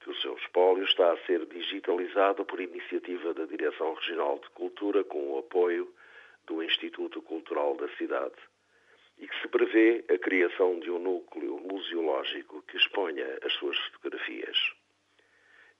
que 0.00 0.10
o 0.10 0.16
seu 0.16 0.34
espólio 0.36 0.84
está 0.84 1.12
a 1.12 1.18
ser 1.26 1.44
digitalizado 1.46 2.44
por 2.44 2.60
iniciativa 2.60 3.34
da 3.34 3.44
Direção 3.44 3.94
Regional 3.94 4.38
de 4.38 4.50
Cultura 4.50 5.04
com 5.04 5.32
o 5.32 5.38
apoio 5.38 5.92
do 6.46 6.62
Instituto 6.62 7.22
Cultural 7.22 7.76
da 7.76 7.88
cidade 7.96 8.34
e 9.18 9.28
que 9.28 9.40
se 9.40 9.48
prevê 9.48 10.04
a 10.10 10.18
criação 10.18 10.78
de 10.80 10.90
um 10.90 10.98
núcleo 10.98 11.58
museológico 11.60 12.62
que 12.62 12.76
exponha 12.76 13.38
as 13.42 13.52
suas 13.54 13.78
fotografias. 13.78 14.56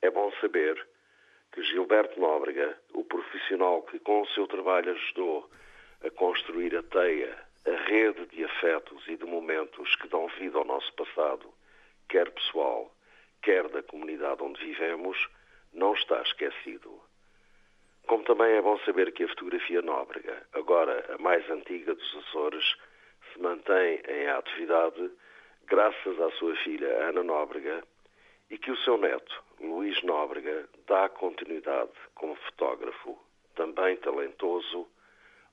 É 0.02 0.11
bom 0.11 0.33
saber 0.40 0.87
que 1.52 1.62
Gilberto 1.62 2.20
Nóbrega, 2.20 2.78
o 2.92 3.04
profissional 3.04 3.83
que 3.83 3.98
com 3.98 4.22
o 4.22 4.28
seu 4.28 4.46
trabalho 4.46 4.92
ajudou 4.92 5.50
a 6.05 6.11
construir 6.11 6.77
a 6.77 6.83
teia, 6.83 7.37
a 7.67 7.77
rede 7.88 8.27
de 8.27 8.45
afetos 8.45 9.03
e 9.09 9.17
de 9.17 9.25
momentos 9.25 9.97
que 9.97 10.09
dão 10.09 10.29
vida 10.38 10.59
ao 10.59 10.64
nosso 10.64 10.93
passado, 10.95 11.53
quer 12.09 12.31
pessoal, 12.31 12.95
quer 13.43 13.69
da 13.69 13.83
comunidade 13.83 14.43
onde 14.43 14.62
vivemos, 14.62 15.17
não 15.73 15.95
está 15.95 16.21
esquecido. 16.23 17.01
Como 18.07 18.23
também 18.25 18.53
é 18.53 18.61
bom 18.61 18.79
saber 18.81 19.12
que 19.12 19.25
a 19.25 19.29
fotografia 19.29 19.81
Nóbrega, 19.81 20.47
agora 20.53 21.14
a 21.14 21.19
mais 21.19 21.49
antiga 21.51 21.95
dos 21.95 22.17
Açores, 22.17 22.77
se 23.33 23.40
mantém 23.40 24.01
em 24.07 24.29
atividade 24.29 25.11
graças 25.67 26.21
à 26.21 26.31
sua 26.33 26.55
filha 26.57 27.09
Ana 27.09 27.23
Nóbrega 27.23 27.83
e 28.51 28.59
que 28.59 28.71
o 28.71 28.77
seu 28.77 28.99
neto, 28.99 29.43
Luís 29.59 30.03
Nóbrega, 30.03 30.69
dá 30.87 31.09
continuidade 31.09 31.93
como 32.14 32.35
fotógrafo, 32.37 33.19
também 33.55 33.97
talentoso, 33.97 34.87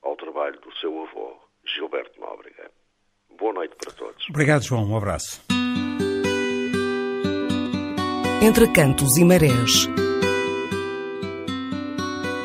ao 0.02 0.16
trabalho 0.16 0.60
do 0.60 0.72
seu 0.76 0.90
avô, 1.02 1.36
Gilberto 1.64 2.20
Nóbrega. 2.20 2.70
Boa 3.38 3.52
noite 3.52 3.74
para 3.76 3.92
todos. 3.92 4.28
Obrigado, 4.28 4.62
João. 4.62 4.84
Um 4.84 4.96
abraço. 4.96 5.42
Entre 8.42 8.66
cantos 8.72 9.16
e 9.16 9.24
marés. 9.24 9.88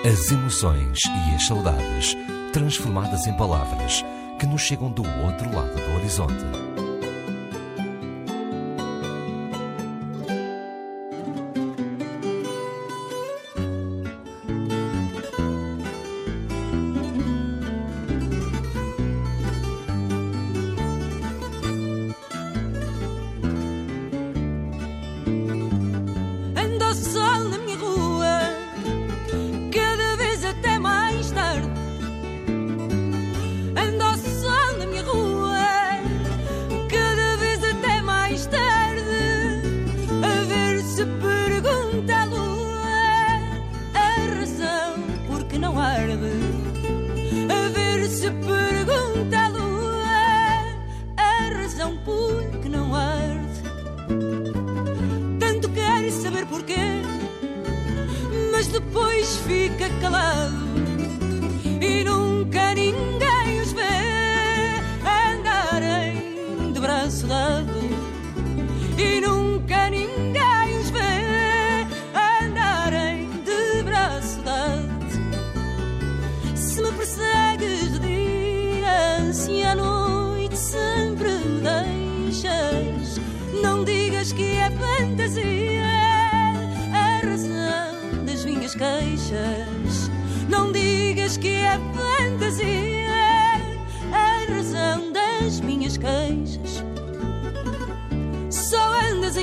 As 0.05 0.31
emoções 0.31 0.99
e 1.05 1.35
as 1.35 1.45
saudades 1.47 2.15
transformadas 2.53 3.27
em 3.27 3.35
palavras 3.35 4.03
que 4.39 4.45
nos 4.45 4.61
chegam 4.61 4.91
do 4.91 5.01
outro 5.01 5.53
lado 5.53 5.75
do 5.75 5.95
horizonte. 5.95 6.76
Mas 58.57 58.65
depois 58.65 59.35
fica 59.45 59.87
calado 60.01 61.06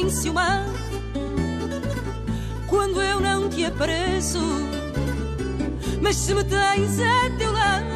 Só 0.05 0.11
enciumado 0.11 0.71
quando 2.67 3.01
eu 3.01 3.21
não 3.21 3.49
te 3.49 3.65
apareço. 3.65 4.39
Mas 6.03 6.17
se 6.17 6.35
me 6.35 6.45
tens 6.45 7.01
a 7.01 7.31
teu 7.39 7.51
lado, 7.53 7.87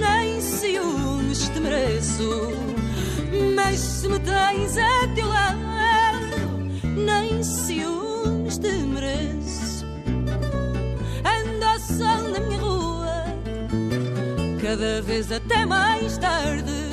nem 0.00 0.40
ciúmes 0.40 1.48
te 1.50 1.60
mereço. 1.60 2.50
Mas 3.54 3.78
se 3.78 4.08
me 4.08 4.18
tens 4.18 4.76
a 4.76 5.08
teu 5.14 5.28
lado, 5.28 6.68
nem 6.96 7.44
ciúmes 7.44 8.58
te 8.58 8.72
mereço. 8.72 9.86
Anda 11.24 11.70
ao 11.70 11.78
sol 11.78 12.28
na 12.32 12.40
minha 12.40 12.58
rua, 12.58 13.24
cada 14.60 15.00
vez 15.02 15.30
até 15.30 15.64
mais 15.64 16.18
tarde. 16.18 16.85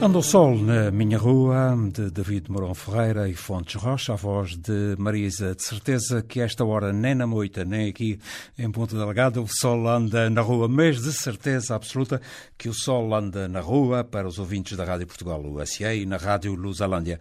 Anda 0.00 0.18
o 0.18 0.22
sol 0.22 0.56
na 0.56 0.92
minha 0.92 1.18
rua, 1.18 1.76
de 1.92 2.08
David 2.12 2.52
Mourão 2.52 2.72
Ferreira 2.72 3.28
e 3.28 3.34
Fontes 3.34 3.74
Rocha, 3.74 4.12
a 4.12 4.16
voz 4.16 4.56
de 4.56 4.94
Marisa. 4.96 5.56
De 5.56 5.62
certeza 5.64 6.22
que 6.22 6.40
esta 6.40 6.64
hora, 6.64 6.92
nem 6.92 7.16
na 7.16 7.26
moita, 7.26 7.64
nem 7.64 7.88
aqui 7.88 8.20
em 8.56 8.70
Ponta 8.70 8.96
Delgada, 8.96 9.40
o 9.40 9.48
sol 9.48 9.88
anda 9.88 10.30
na 10.30 10.40
rua, 10.40 10.68
mas 10.68 11.02
de 11.02 11.12
certeza 11.12 11.74
absoluta 11.74 12.20
que 12.56 12.68
o 12.68 12.72
sol 12.72 13.12
anda 13.12 13.48
na 13.48 13.60
rua 13.60 14.04
para 14.04 14.28
os 14.28 14.38
ouvintes 14.38 14.76
da 14.76 14.84
Rádio 14.84 15.08
Portugal 15.08 15.44
USA 15.44 15.92
e 15.92 16.06
na 16.06 16.16
Rádio 16.16 16.54
Lusalândia. 16.54 17.18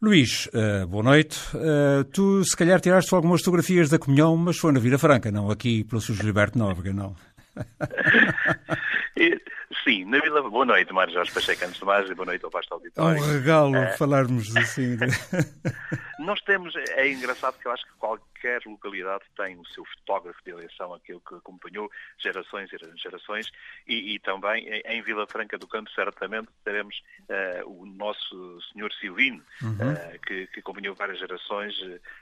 Luís, 0.00 0.48
eh, 0.54 0.86
boa 0.86 1.02
noite. 1.02 1.38
Eh, 1.54 2.04
tu, 2.10 2.42
se 2.42 2.56
calhar, 2.56 2.80
tiraste 2.80 3.14
algumas 3.14 3.42
fotografias 3.42 3.90
da 3.90 3.98
comunhão, 3.98 4.34
mas 4.34 4.56
foi 4.56 4.72
na 4.72 4.80
Vila 4.80 4.96
Franca, 4.96 5.30
não 5.30 5.50
aqui 5.50 5.84
pelo 5.84 6.00
Sr. 6.00 6.14
Gilberto 6.14 6.58
Nóbrega, 6.58 6.94
não? 6.94 7.14
Sim, 9.84 10.04
na 10.04 10.20
Vila. 10.20 10.42
Boa 10.48 10.64
noite, 10.64 10.92
Mário 10.92 11.12
Jorge 11.12 11.32
Pacheco, 11.32 11.64
antes 11.64 11.78
de 11.78 11.84
mais, 11.84 12.08
e 12.08 12.14
boa 12.14 12.26
noite 12.26 12.44
ao 12.44 12.50
vasto 12.50 12.72
É 12.72 12.74
auditório. 12.74 13.20
um 13.22 13.32
regalo 13.32 13.76
Eh, 13.76 13.96
falarmos 13.96 14.54
assim. 14.56 14.96
Nós 16.20 16.40
temos, 16.42 16.74
é 16.76 17.08
engraçado 17.10 17.58
que 17.58 17.66
eu 17.66 17.72
acho 17.72 17.84
que 17.84 17.92
qualquer 17.98 18.60
localidade 18.64 19.24
tem 19.36 19.56
o 19.58 19.66
seu 19.66 19.84
fotógrafo 19.84 20.38
de 20.44 20.52
eleição, 20.52 20.94
aquele 20.94 21.18
que 21.26 21.34
acompanhou 21.34 21.90
gerações 22.18 22.70
e 22.72 22.76
gerações, 22.96 23.50
e, 23.88 24.14
e 24.14 24.18
também 24.20 24.68
em- 24.86 25.02
Vila 25.02 25.26
Franca 25.26 25.58
do 25.58 25.66
Campo, 25.66 25.90
certamente, 25.90 26.48
teremos 26.64 27.02
eh, 27.28 27.62
o 27.66 27.84
nosso 27.86 28.60
senhor 28.72 28.92
Silvino, 29.00 29.42
eh, 29.80 30.18
que, 30.24 30.46
que 30.48 30.60
acompanhou 30.60 30.94
várias 30.94 31.18
gerações, 31.18 31.74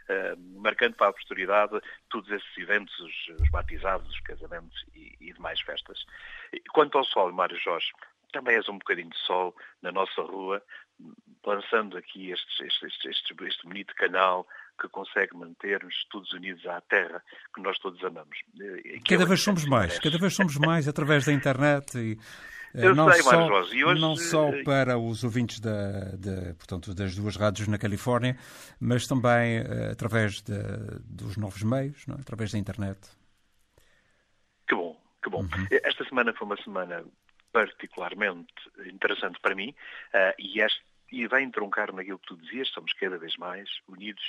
eh, 0.08 0.34
marcando 0.56 0.94
para 0.94 1.08
a 1.08 1.12
posteridade 1.12 1.78
todos 2.08 2.30
esses 2.30 2.56
eventos, 2.56 2.98
os, 3.00 3.40
os 3.42 3.50
batizados, 3.50 4.08
os 4.08 4.20
casamentos 4.20 4.82
e, 4.94 5.14
e 5.20 5.32
demais 5.34 5.60
festas. 5.60 5.98
Quanto 6.72 6.98
ao 6.98 7.04
sol, 7.04 7.32
Mário 7.32 7.58
Jorge, 7.58 7.88
também 8.32 8.56
és 8.56 8.68
um 8.68 8.78
bocadinho 8.78 9.10
de 9.10 9.18
sol 9.18 9.54
na 9.82 9.90
nossa 9.92 10.22
rua, 10.22 10.62
lançando 11.44 11.96
aqui 11.96 12.30
estes, 12.30 12.60
estes, 12.60 13.04
este, 13.06 13.44
este 13.44 13.64
bonito 13.66 13.94
canal 13.94 14.46
que 14.80 14.88
consegue 14.88 15.36
manter-nos 15.36 16.04
todos 16.10 16.32
unidos 16.32 16.64
à 16.66 16.80
terra 16.82 17.22
que 17.54 17.60
nós 17.60 17.78
todos 17.78 18.02
amamos. 18.04 18.38
É 18.84 18.98
Cada 19.06 19.26
vez 19.26 19.40
somos 19.42 19.64
mais, 19.64 19.98
cada 19.98 20.18
vez 20.18 20.34
somos 20.34 20.56
mais 20.56 20.88
através 20.88 21.24
da 21.26 21.32
internet 21.32 21.98
e 21.98 22.18
eh, 22.74 22.86
Eu 22.86 22.94
não, 22.94 23.10
sei, 23.12 23.22
só, 23.22 23.46
Jorge, 23.48 23.76
e 23.76 23.84
hoje, 23.84 24.00
não 24.00 24.16
só 24.16 24.48
eh, 24.50 24.62
para 24.62 24.98
os 24.98 25.24
ouvintes 25.24 25.60
da, 25.60 26.12
da- 26.16 26.54
portanto, 26.54 26.94
das 26.94 27.14
duas 27.16 27.36
rádios 27.36 27.66
na 27.68 27.76
Califórnia, 27.78 28.38
mas 28.80 29.06
também 29.06 29.58
eh, 29.58 29.90
através 29.92 30.40
de- 30.40 30.54
dos 31.04 31.36
novos 31.36 31.62
meios, 31.62 32.04
é? 32.08 32.12
através 32.12 32.52
da 32.52 32.58
internet. 32.58 32.98
Que 35.22 35.30
bom. 35.30 35.42
Uhum. 35.42 35.66
Esta 35.84 36.04
semana 36.04 36.32
foi 36.32 36.46
uma 36.46 36.56
semana 36.62 37.04
particularmente 37.52 38.52
interessante 38.86 39.38
para 39.40 39.54
mim 39.54 39.74
ah, 40.14 40.34
e, 40.38 40.60
este, 40.60 40.82
e 41.12 41.26
vai 41.26 41.42
entroncar 41.42 41.92
naquilo 41.92 42.18
que 42.18 42.28
tu 42.28 42.36
dizias, 42.36 42.68
estamos 42.68 42.92
cada 42.92 43.18
vez 43.18 43.36
mais 43.36 43.68
unidos 43.88 44.22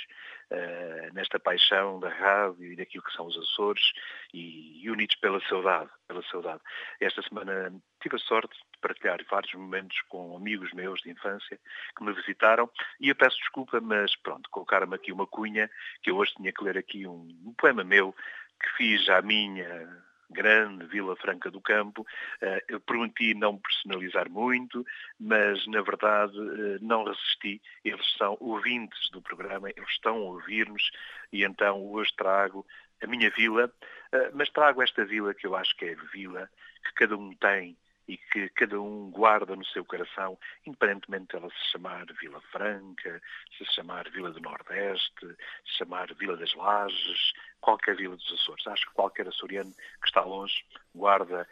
ah, 0.50 1.10
nesta 1.12 1.38
paixão 1.38 2.00
da 2.00 2.08
rádio 2.08 2.72
e 2.72 2.76
daquilo 2.76 3.04
que 3.04 3.12
são 3.12 3.26
os 3.26 3.36
Açores 3.38 3.92
e, 4.34 4.84
e 4.84 4.90
unidos 4.90 5.16
pela 5.16 5.40
saudade, 5.48 5.90
pela 6.08 6.22
saudade. 6.24 6.60
Esta 7.00 7.22
semana 7.22 7.72
tive 8.02 8.16
a 8.16 8.18
sorte 8.18 8.54
de 8.54 8.78
partilhar 8.80 9.18
vários 9.30 9.54
momentos 9.54 10.00
com 10.08 10.36
amigos 10.36 10.72
meus 10.72 11.00
de 11.02 11.10
infância 11.10 11.58
que 11.96 12.04
me 12.04 12.12
visitaram 12.12 12.68
e 13.00 13.08
eu 13.08 13.14
peço 13.14 13.36
desculpa, 13.38 13.80
mas 13.80 14.14
pronto, 14.16 14.50
colocaram-me 14.50 14.96
aqui 14.96 15.12
uma 15.12 15.26
cunha 15.26 15.70
que 16.02 16.10
eu 16.10 16.16
hoje 16.16 16.34
tinha 16.34 16.52
que 16.52 16.64
ler 16.64 16.76
aqui 16.76 17.06
um, 17.06 17.28
um 17.46 17.54
poema 17.54 17.84
meu 17.84 18.14
que 18.60 18.68
fiz 18.76 19.08
à 19.08 19.22
minha 19.22 20.11
grande 20.30 20.86
Vila 20.86 21.16
Franca 21.16 21.50
do 21.50 21.60
Campo. 21.60 22.06
Eh, 22.40 22.64
Eu 22.68 22.80
prometi 22.80 23.34
não 23.34 23.58
personalizar 23.58 24.30
muito, 24.30 24.84
mas 25.18 25.66
na 25.66 25.82
verdade 25.82 26.36
eh, 26.38 26.78
não 26.80 27.04
resisti. 27.04 27.60
Eles 27.84 28.06
são 28.16 28.36
ouvintes 28.40 29.10
do 29.10 29.20
programa, 29.20 29.70
eles 29.70 29.90
estão 29.90 30.16
a 30.16 30.20
ouvir-nos 30.20 30.90
e 31.32 31.44
então 31.44 31.82
hoje 31.92 32.12
trago 32.16 32.66
a 33.02 33.06
minha 33.06 33.30
vila, 33.30 33.72
eh, 34.12 34.30
mas 34.34 34.48
trago 34.50 34.82
esta 34.82 35.04
vila 35.04 35.34
que 35.34 35.46
eu 35.46 35.56
acho 35.56 35.76
que 35.76 35.86
é 35.86 35.92
a 35.92 36.12
vila 36.12 36.48
que 36.84 36.94
cada 36.94 37.16
um 37.16 37.34
tem 37.34 37.76
e 38.08 38.16
que 38.16 38.48
cada 38.50 38.80
um 38.80 39.10
guarda 39.10 39.54
no 39.54 39.64
seu 39.66 39.84
coração, 39.84 40.38
independentemente 40.66 41.28
de 41.28 41.36
ela 41.36 41.48
se 41.50 41.72
chamar 41.72 42.06
Vila 42.20 42.40
Franca, 42.50 43.20
se 43.56 43.64
chamar 43.74 44.10
Vila 44.10 44.30
do 44.30 44.40
Nordeste, 44.40 45.26
se 45.64 45.78
chamar 45.78 46.12
Vila 46.14 46.36
das 46.36 46.52
Lajes, 46.54 47.32
qualquer 47.60 47.96
vila 47.96 48.16
dos 48.16 48.32
Açores. 48.32 48.66
Acho 48.66 48.86
que 48.86 48.94
qualquer 48.94 49.28
açoriano 49.28 49.72
que 49.72 50.06
está 50.06 50.22
longe 50.22 50.64
guarda 50.94 51.46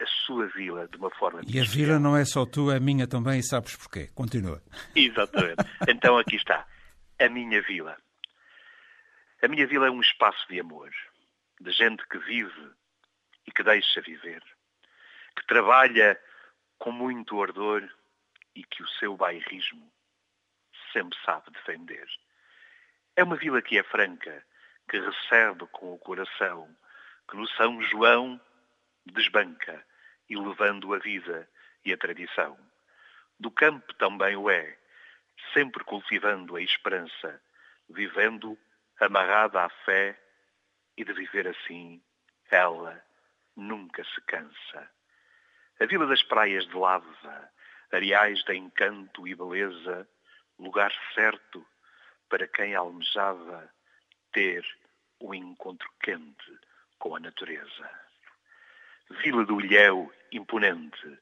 a 0.00 0.06
sua 0.26 0.46
vila 0.48 0.86
de 0.88 0.96
uma 0.96 1.10
forma 1.10 1.40
E 1.46 1.58
a 1.58 1.64
vila 1.64 1.98
não 1.98 2.16
é 2.16 2.24
só 2.24 2.44
tua, 2.44 2.76
é 2.76 2.80
minha 2.80 3.06
também, 3.06 3.40
e 3.40 3.42
sabes 3.42 3.76
porquê. 3.76 4.08
Continua. 4.14 4.62
Exatamente. 4.94 5.64
Então 5.88 6.18
aqui 6.18 6.36
está. 6.36 6.66
A 7.18 7.28
minha 7.28 7.62
vila. 7.62 7.96
A 9.42 9.48
minha 9.48 9.66
vila 9.66 9.86
é 9.86 9.90
um 9.90 10.00
espaço 10.00 10.46
de 10.48 10.60
amor, 10.60 10.90
de 11.60 11.70
gente 11.72 12.06
que 12.08 12.18
vive 12.18 12.70
e 13.46 13.52
que 13.52 13.62
deixa 13.62 14.00
viver, 14.00 14.42
que 15.36 15.46
trabalha 15.46 16.20
com 16.78 16.90
muito 16.90 17.42
ardor 17.42 17.88
e 18.54 18.64
que 18.64 18.82
o 18.82 18.88
seu 18.88 19.16
bairrismo 19.16 19.92
sempre 20.92 21.18
sabe 21.24 21.50
defender. 21.50 22.06
É 23.14 23.22
uma 23.22 23.36
vila 23.36 23.60
que 23.62 23.78
é 23.78 23.82
franca, 23.82 24.44
que 24.88 24.98
recebe 24.98 25.66
com 25.72 25.92
o 25.94 25.98
coração, 25.98 26.74
que 27.28 27.36
no 27.36 27.46
São 27.48 27.80
João 27.82 28.40
desbanca, 29.04 29.84
elevando 30.28 30.94
a 30.94 30.98
vida 30.98 31.48
e 31.84 31.92
a 31.92 31.96
tradição. 31.96 32.58
Do 33.38 33.50
campo 33.50 33.92
também 33.94 34.36
o 34.36 34.48
é, 34.50 34.78
sempre 35.52 35.84
cultivando 35.84 36.56
a 36.56 36.62
esperança, 36.62 37.40
vivendo 37.88 38.58
amarrada 38.98 39.62
à 39.62 39.68
fé, 39.68 40.18
e 40.96 41.04
de 41.04 41.12
viver 41.12 41.46
assim, 41.46 42.02
ela 42.50 43.04
nunca 43.54 44.02
se 44.04 44.20
cansa. 44.22 44.90
A 45.78 45.84
Vila 45.84 46.06
das 46.06 46.22
Praias 46.22 46.66
de 46.66 46.74
Lava, 46.74 47.50
areais 47.92 48.42
de 48.44 48.54
encanto 48.56 49.28
e 49.28 49.34
beleza, 49.34 50.08
lugar 50.58 50.90
certo 51.14 51.66
para 52.30 52.48
quem 52.48 52.74
almejava 52.74 53.70
ter 54.32 54.64
um 55.20 55.34
encontro 55.34 55.86
quente 56.00 56.58
com 56.98 57.14
a 57.14 57.20
natureza. 57.20 57.90
Vila 59.22 59.44
do 59.44 59.60
Ilhéu 59.60 60.10
imponente, 60.32 61.18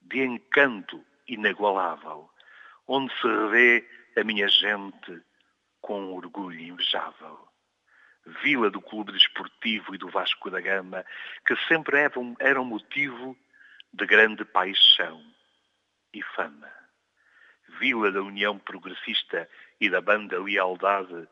de 0.00 0.22
encanto 0.22 1.04
inagualável, 1.26 2.30
onde 2.86 3.12
se 3.20 3.26
revê 3.26 3.88
a 4.16 4.22
minha 4.22 4.46
gente 4.46 5.20
com 5.80 6.00
um 6.00 6.14
orgulho 6.14 6.60
invejável. 6.60 7.48
Vila 8.24 8.70
do 8.70 8.80
Clube 8.80 9.10
Desportivo 9.10 9.96
e 9.96 9.98
do 9.98 10.08
Vasco 10.08 10.48
da 10.48 10.60
Gama, 10.60 11.04
que 11.44 11.56
sempre 11.66 11.98
era 12.38 12.60
um 12.60 12.64
motivo 12.64 13.36
de 13.92 14.06
grande 14.06 14.44
paixão 14.44 15.22
e 16.12 16.22
fama. 16.22 16.70
Vila 17.78 18.10
da 18.10 18.22
União 18.22 18.58
Progressista 18.58 19.48
e 19.80 19.90
da 19.90 20.00
Banda 20.00 20.42
Lealdade, 20.42 21.28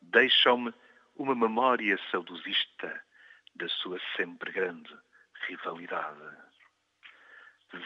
deixam-me 0.00 0.72
uma 1.16 1.34
memória 1.34 1.98
saudosista 2.10 3.02
da 3.56 3.68
sua 3.68 3.98
sempre 4.16 4.52
grande 4.52 4.94
rivalidade. 5.46 6.36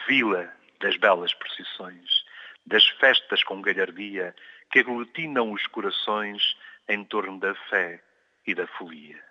Vila 0.07 0.53
das 0.79 0.97
belas 0.97 1.33
procissões, 1.33 2.25
das 2.65 2.87
festas 2.87 3.43
com 3.43 3.61
galhardia 3.61 4.35
que 4.71 4.79
aglutinam 4.79 5.51
os 5.51 5.65
corações 5.67 6.55
em 6.87 7.03
torno 7.05 7.39
da 7.39 7.55
fé 7.69 8.03
e 8.45 8.53
da 8.53 8.67
folia. 8.67 9.23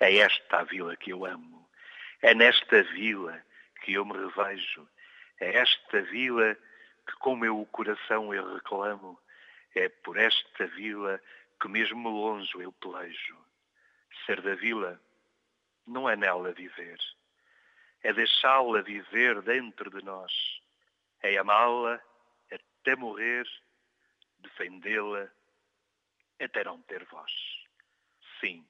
É 0.00 0.16
esta 0.16 0.58
a 0.58 0.64
vila 0.64 0.96
que 0.96 1.12
eu 1.12 1.24
amo. 1.24 1.68
É 2.22 2.34
nesta 2.34 2.82
vila 2.82 3.42
que 3.86 3.92
eu 3.92 4.04
me 4.04 4.14
revejo. 4.14 4.88
É 5.38 5.58
esta 5.58 6.02
vila 6.02 6.56
que 7.06 7.12
com 7.20 7.36
meu 7.36 7.64
coração 7.66 8.34
eu 8.34 8.54
reclamo. 8.54 9.16
É 9.76 9.88
por 9.88 10.16
esta 10.18 10.66
vila 10.66 11.22
que 11.60 11.68
mesmo 11.68 12.08
longe 12.08 12.52
eu 12.58 12.72
pelejo. 12.72 13.38
Ser 14.24 14.42
da 14.42 14.56
vila 14.56 15.00
não 15.86 16.10
é 16.10 16.16
nela 16.16 16.52
viver. 16.52 16.98
É 18.02 18.12
deixá-la 18.12 18.82
viver 18.82 19.40
dentro 19.42 19.88
de 19.88 20.04
nós. 20.04 20.32
É 21.22 21.36
amá-la 21.36 22.02
até 22.50 22.96
morrer, 22.96 23.46
defendê-la 24.40 25.30
até 26.40 26.64
não 26.64 26.82
ter 26.82 27.04
voz. 27.04 27.32
Sim, 28.40 28.66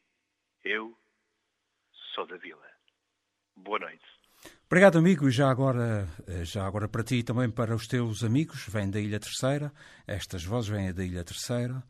eu 0.63 0.95
sou 2.15 2.27
da 2.27 2.37
vila. 2.37 2.71
Boa 3.57 3.79
noite. 3.79 4.16
Obrigado, 4.67 4.99
amigo. 4.99 5.29
E 5.29 5.31
já 5.31 5.49
agora, 5.49 6.09
já 6.43 6.67
agora 6.67 6.89
para 6.89 7.03
ti 7.05 7.17
e 7.17 7.23
também 7.23 7.49
para 7.49 7.75
os 7.75 7.87
teus 7.87 8.25
amigos, 8.25 8.67
vêm 8.69 8.91
da 8.91 9.01
Ilha 9.01 9.21
Terceira. 9.21 9.73
Estas 10.07 10.45
vozes 10.45 10.69
vêm 10.69 10.93
da 10.93 11.05
Ilha 11.05 11.25
Terceira. 11.25 11.83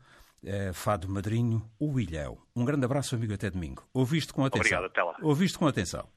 É, 0.43 0.71
Fado 0.71 1.09
Madrinho, 1.09 1.67
o 1.79 1.99
Ilhéu. 1.99 2.37
Um 2.55 2.63
grande 2.63 2.85
abraço, 2.85 3.15
amigo, 3.15 3.33
até 3.33 3.49
domingo. 3.49 3.83
Ouviste 3.93 4.31
com 4.31 4.45
atenção. 4.45 4.61
Obrigado, 4.61 4.85
até 4.85 5.03
lá. 5.03 5.17
Ouviste 5.21 5.57
com 5.57 5.67
atenção. 5.67 6.07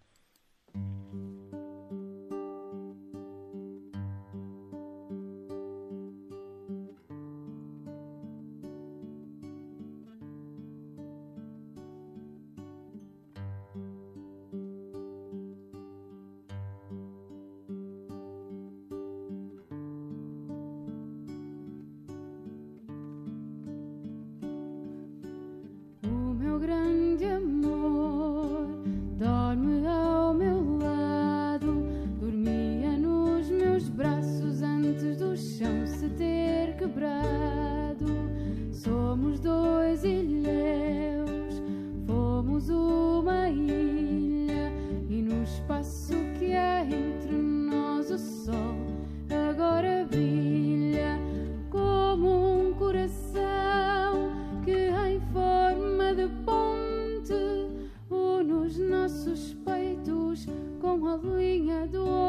do 61.86 62.19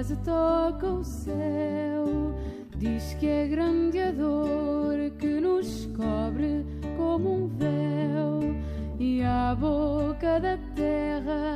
quase 0.00 0.16
toca 0.16 0.86
o 0.86 1.04
céu. 1.04 2.34
Diz 2.78 3.12
que 3.20 3.26
é 3.26 3.46
grande 3.46 4.00
a 4.00 4.10
dor 4.10 5.10
que 5.18 5.38
nos 5.38 5.84
cobre 5.94 6.64
como 6.96 7.44
um 7.44 7.48
véu 7.48 8.56
e 8.98 9.22
a 9.22 9.54
boca 9.54 10.40
da 10.40 10.56
terra 10.74 11.54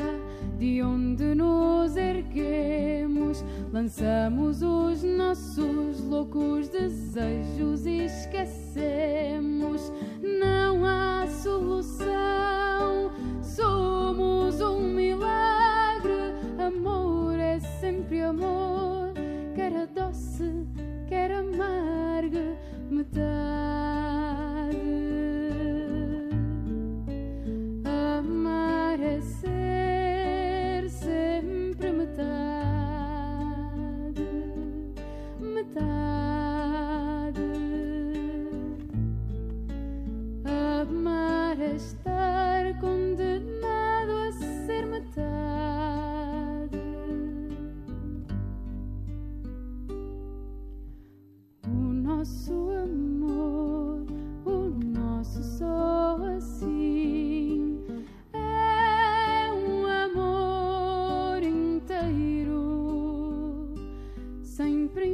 de 0.58 0.82
onde 0.82 1.34
nos 1.34 1.96
erguemos, 1.96 3.42
lançamos 3.72 4.60
os 4.60 5.02
nossos 5.02 6.04
loucos 6.04 6.68
desejos 6.68 7.86
e 7.86 8.04
esquecemos. 8.04 8.53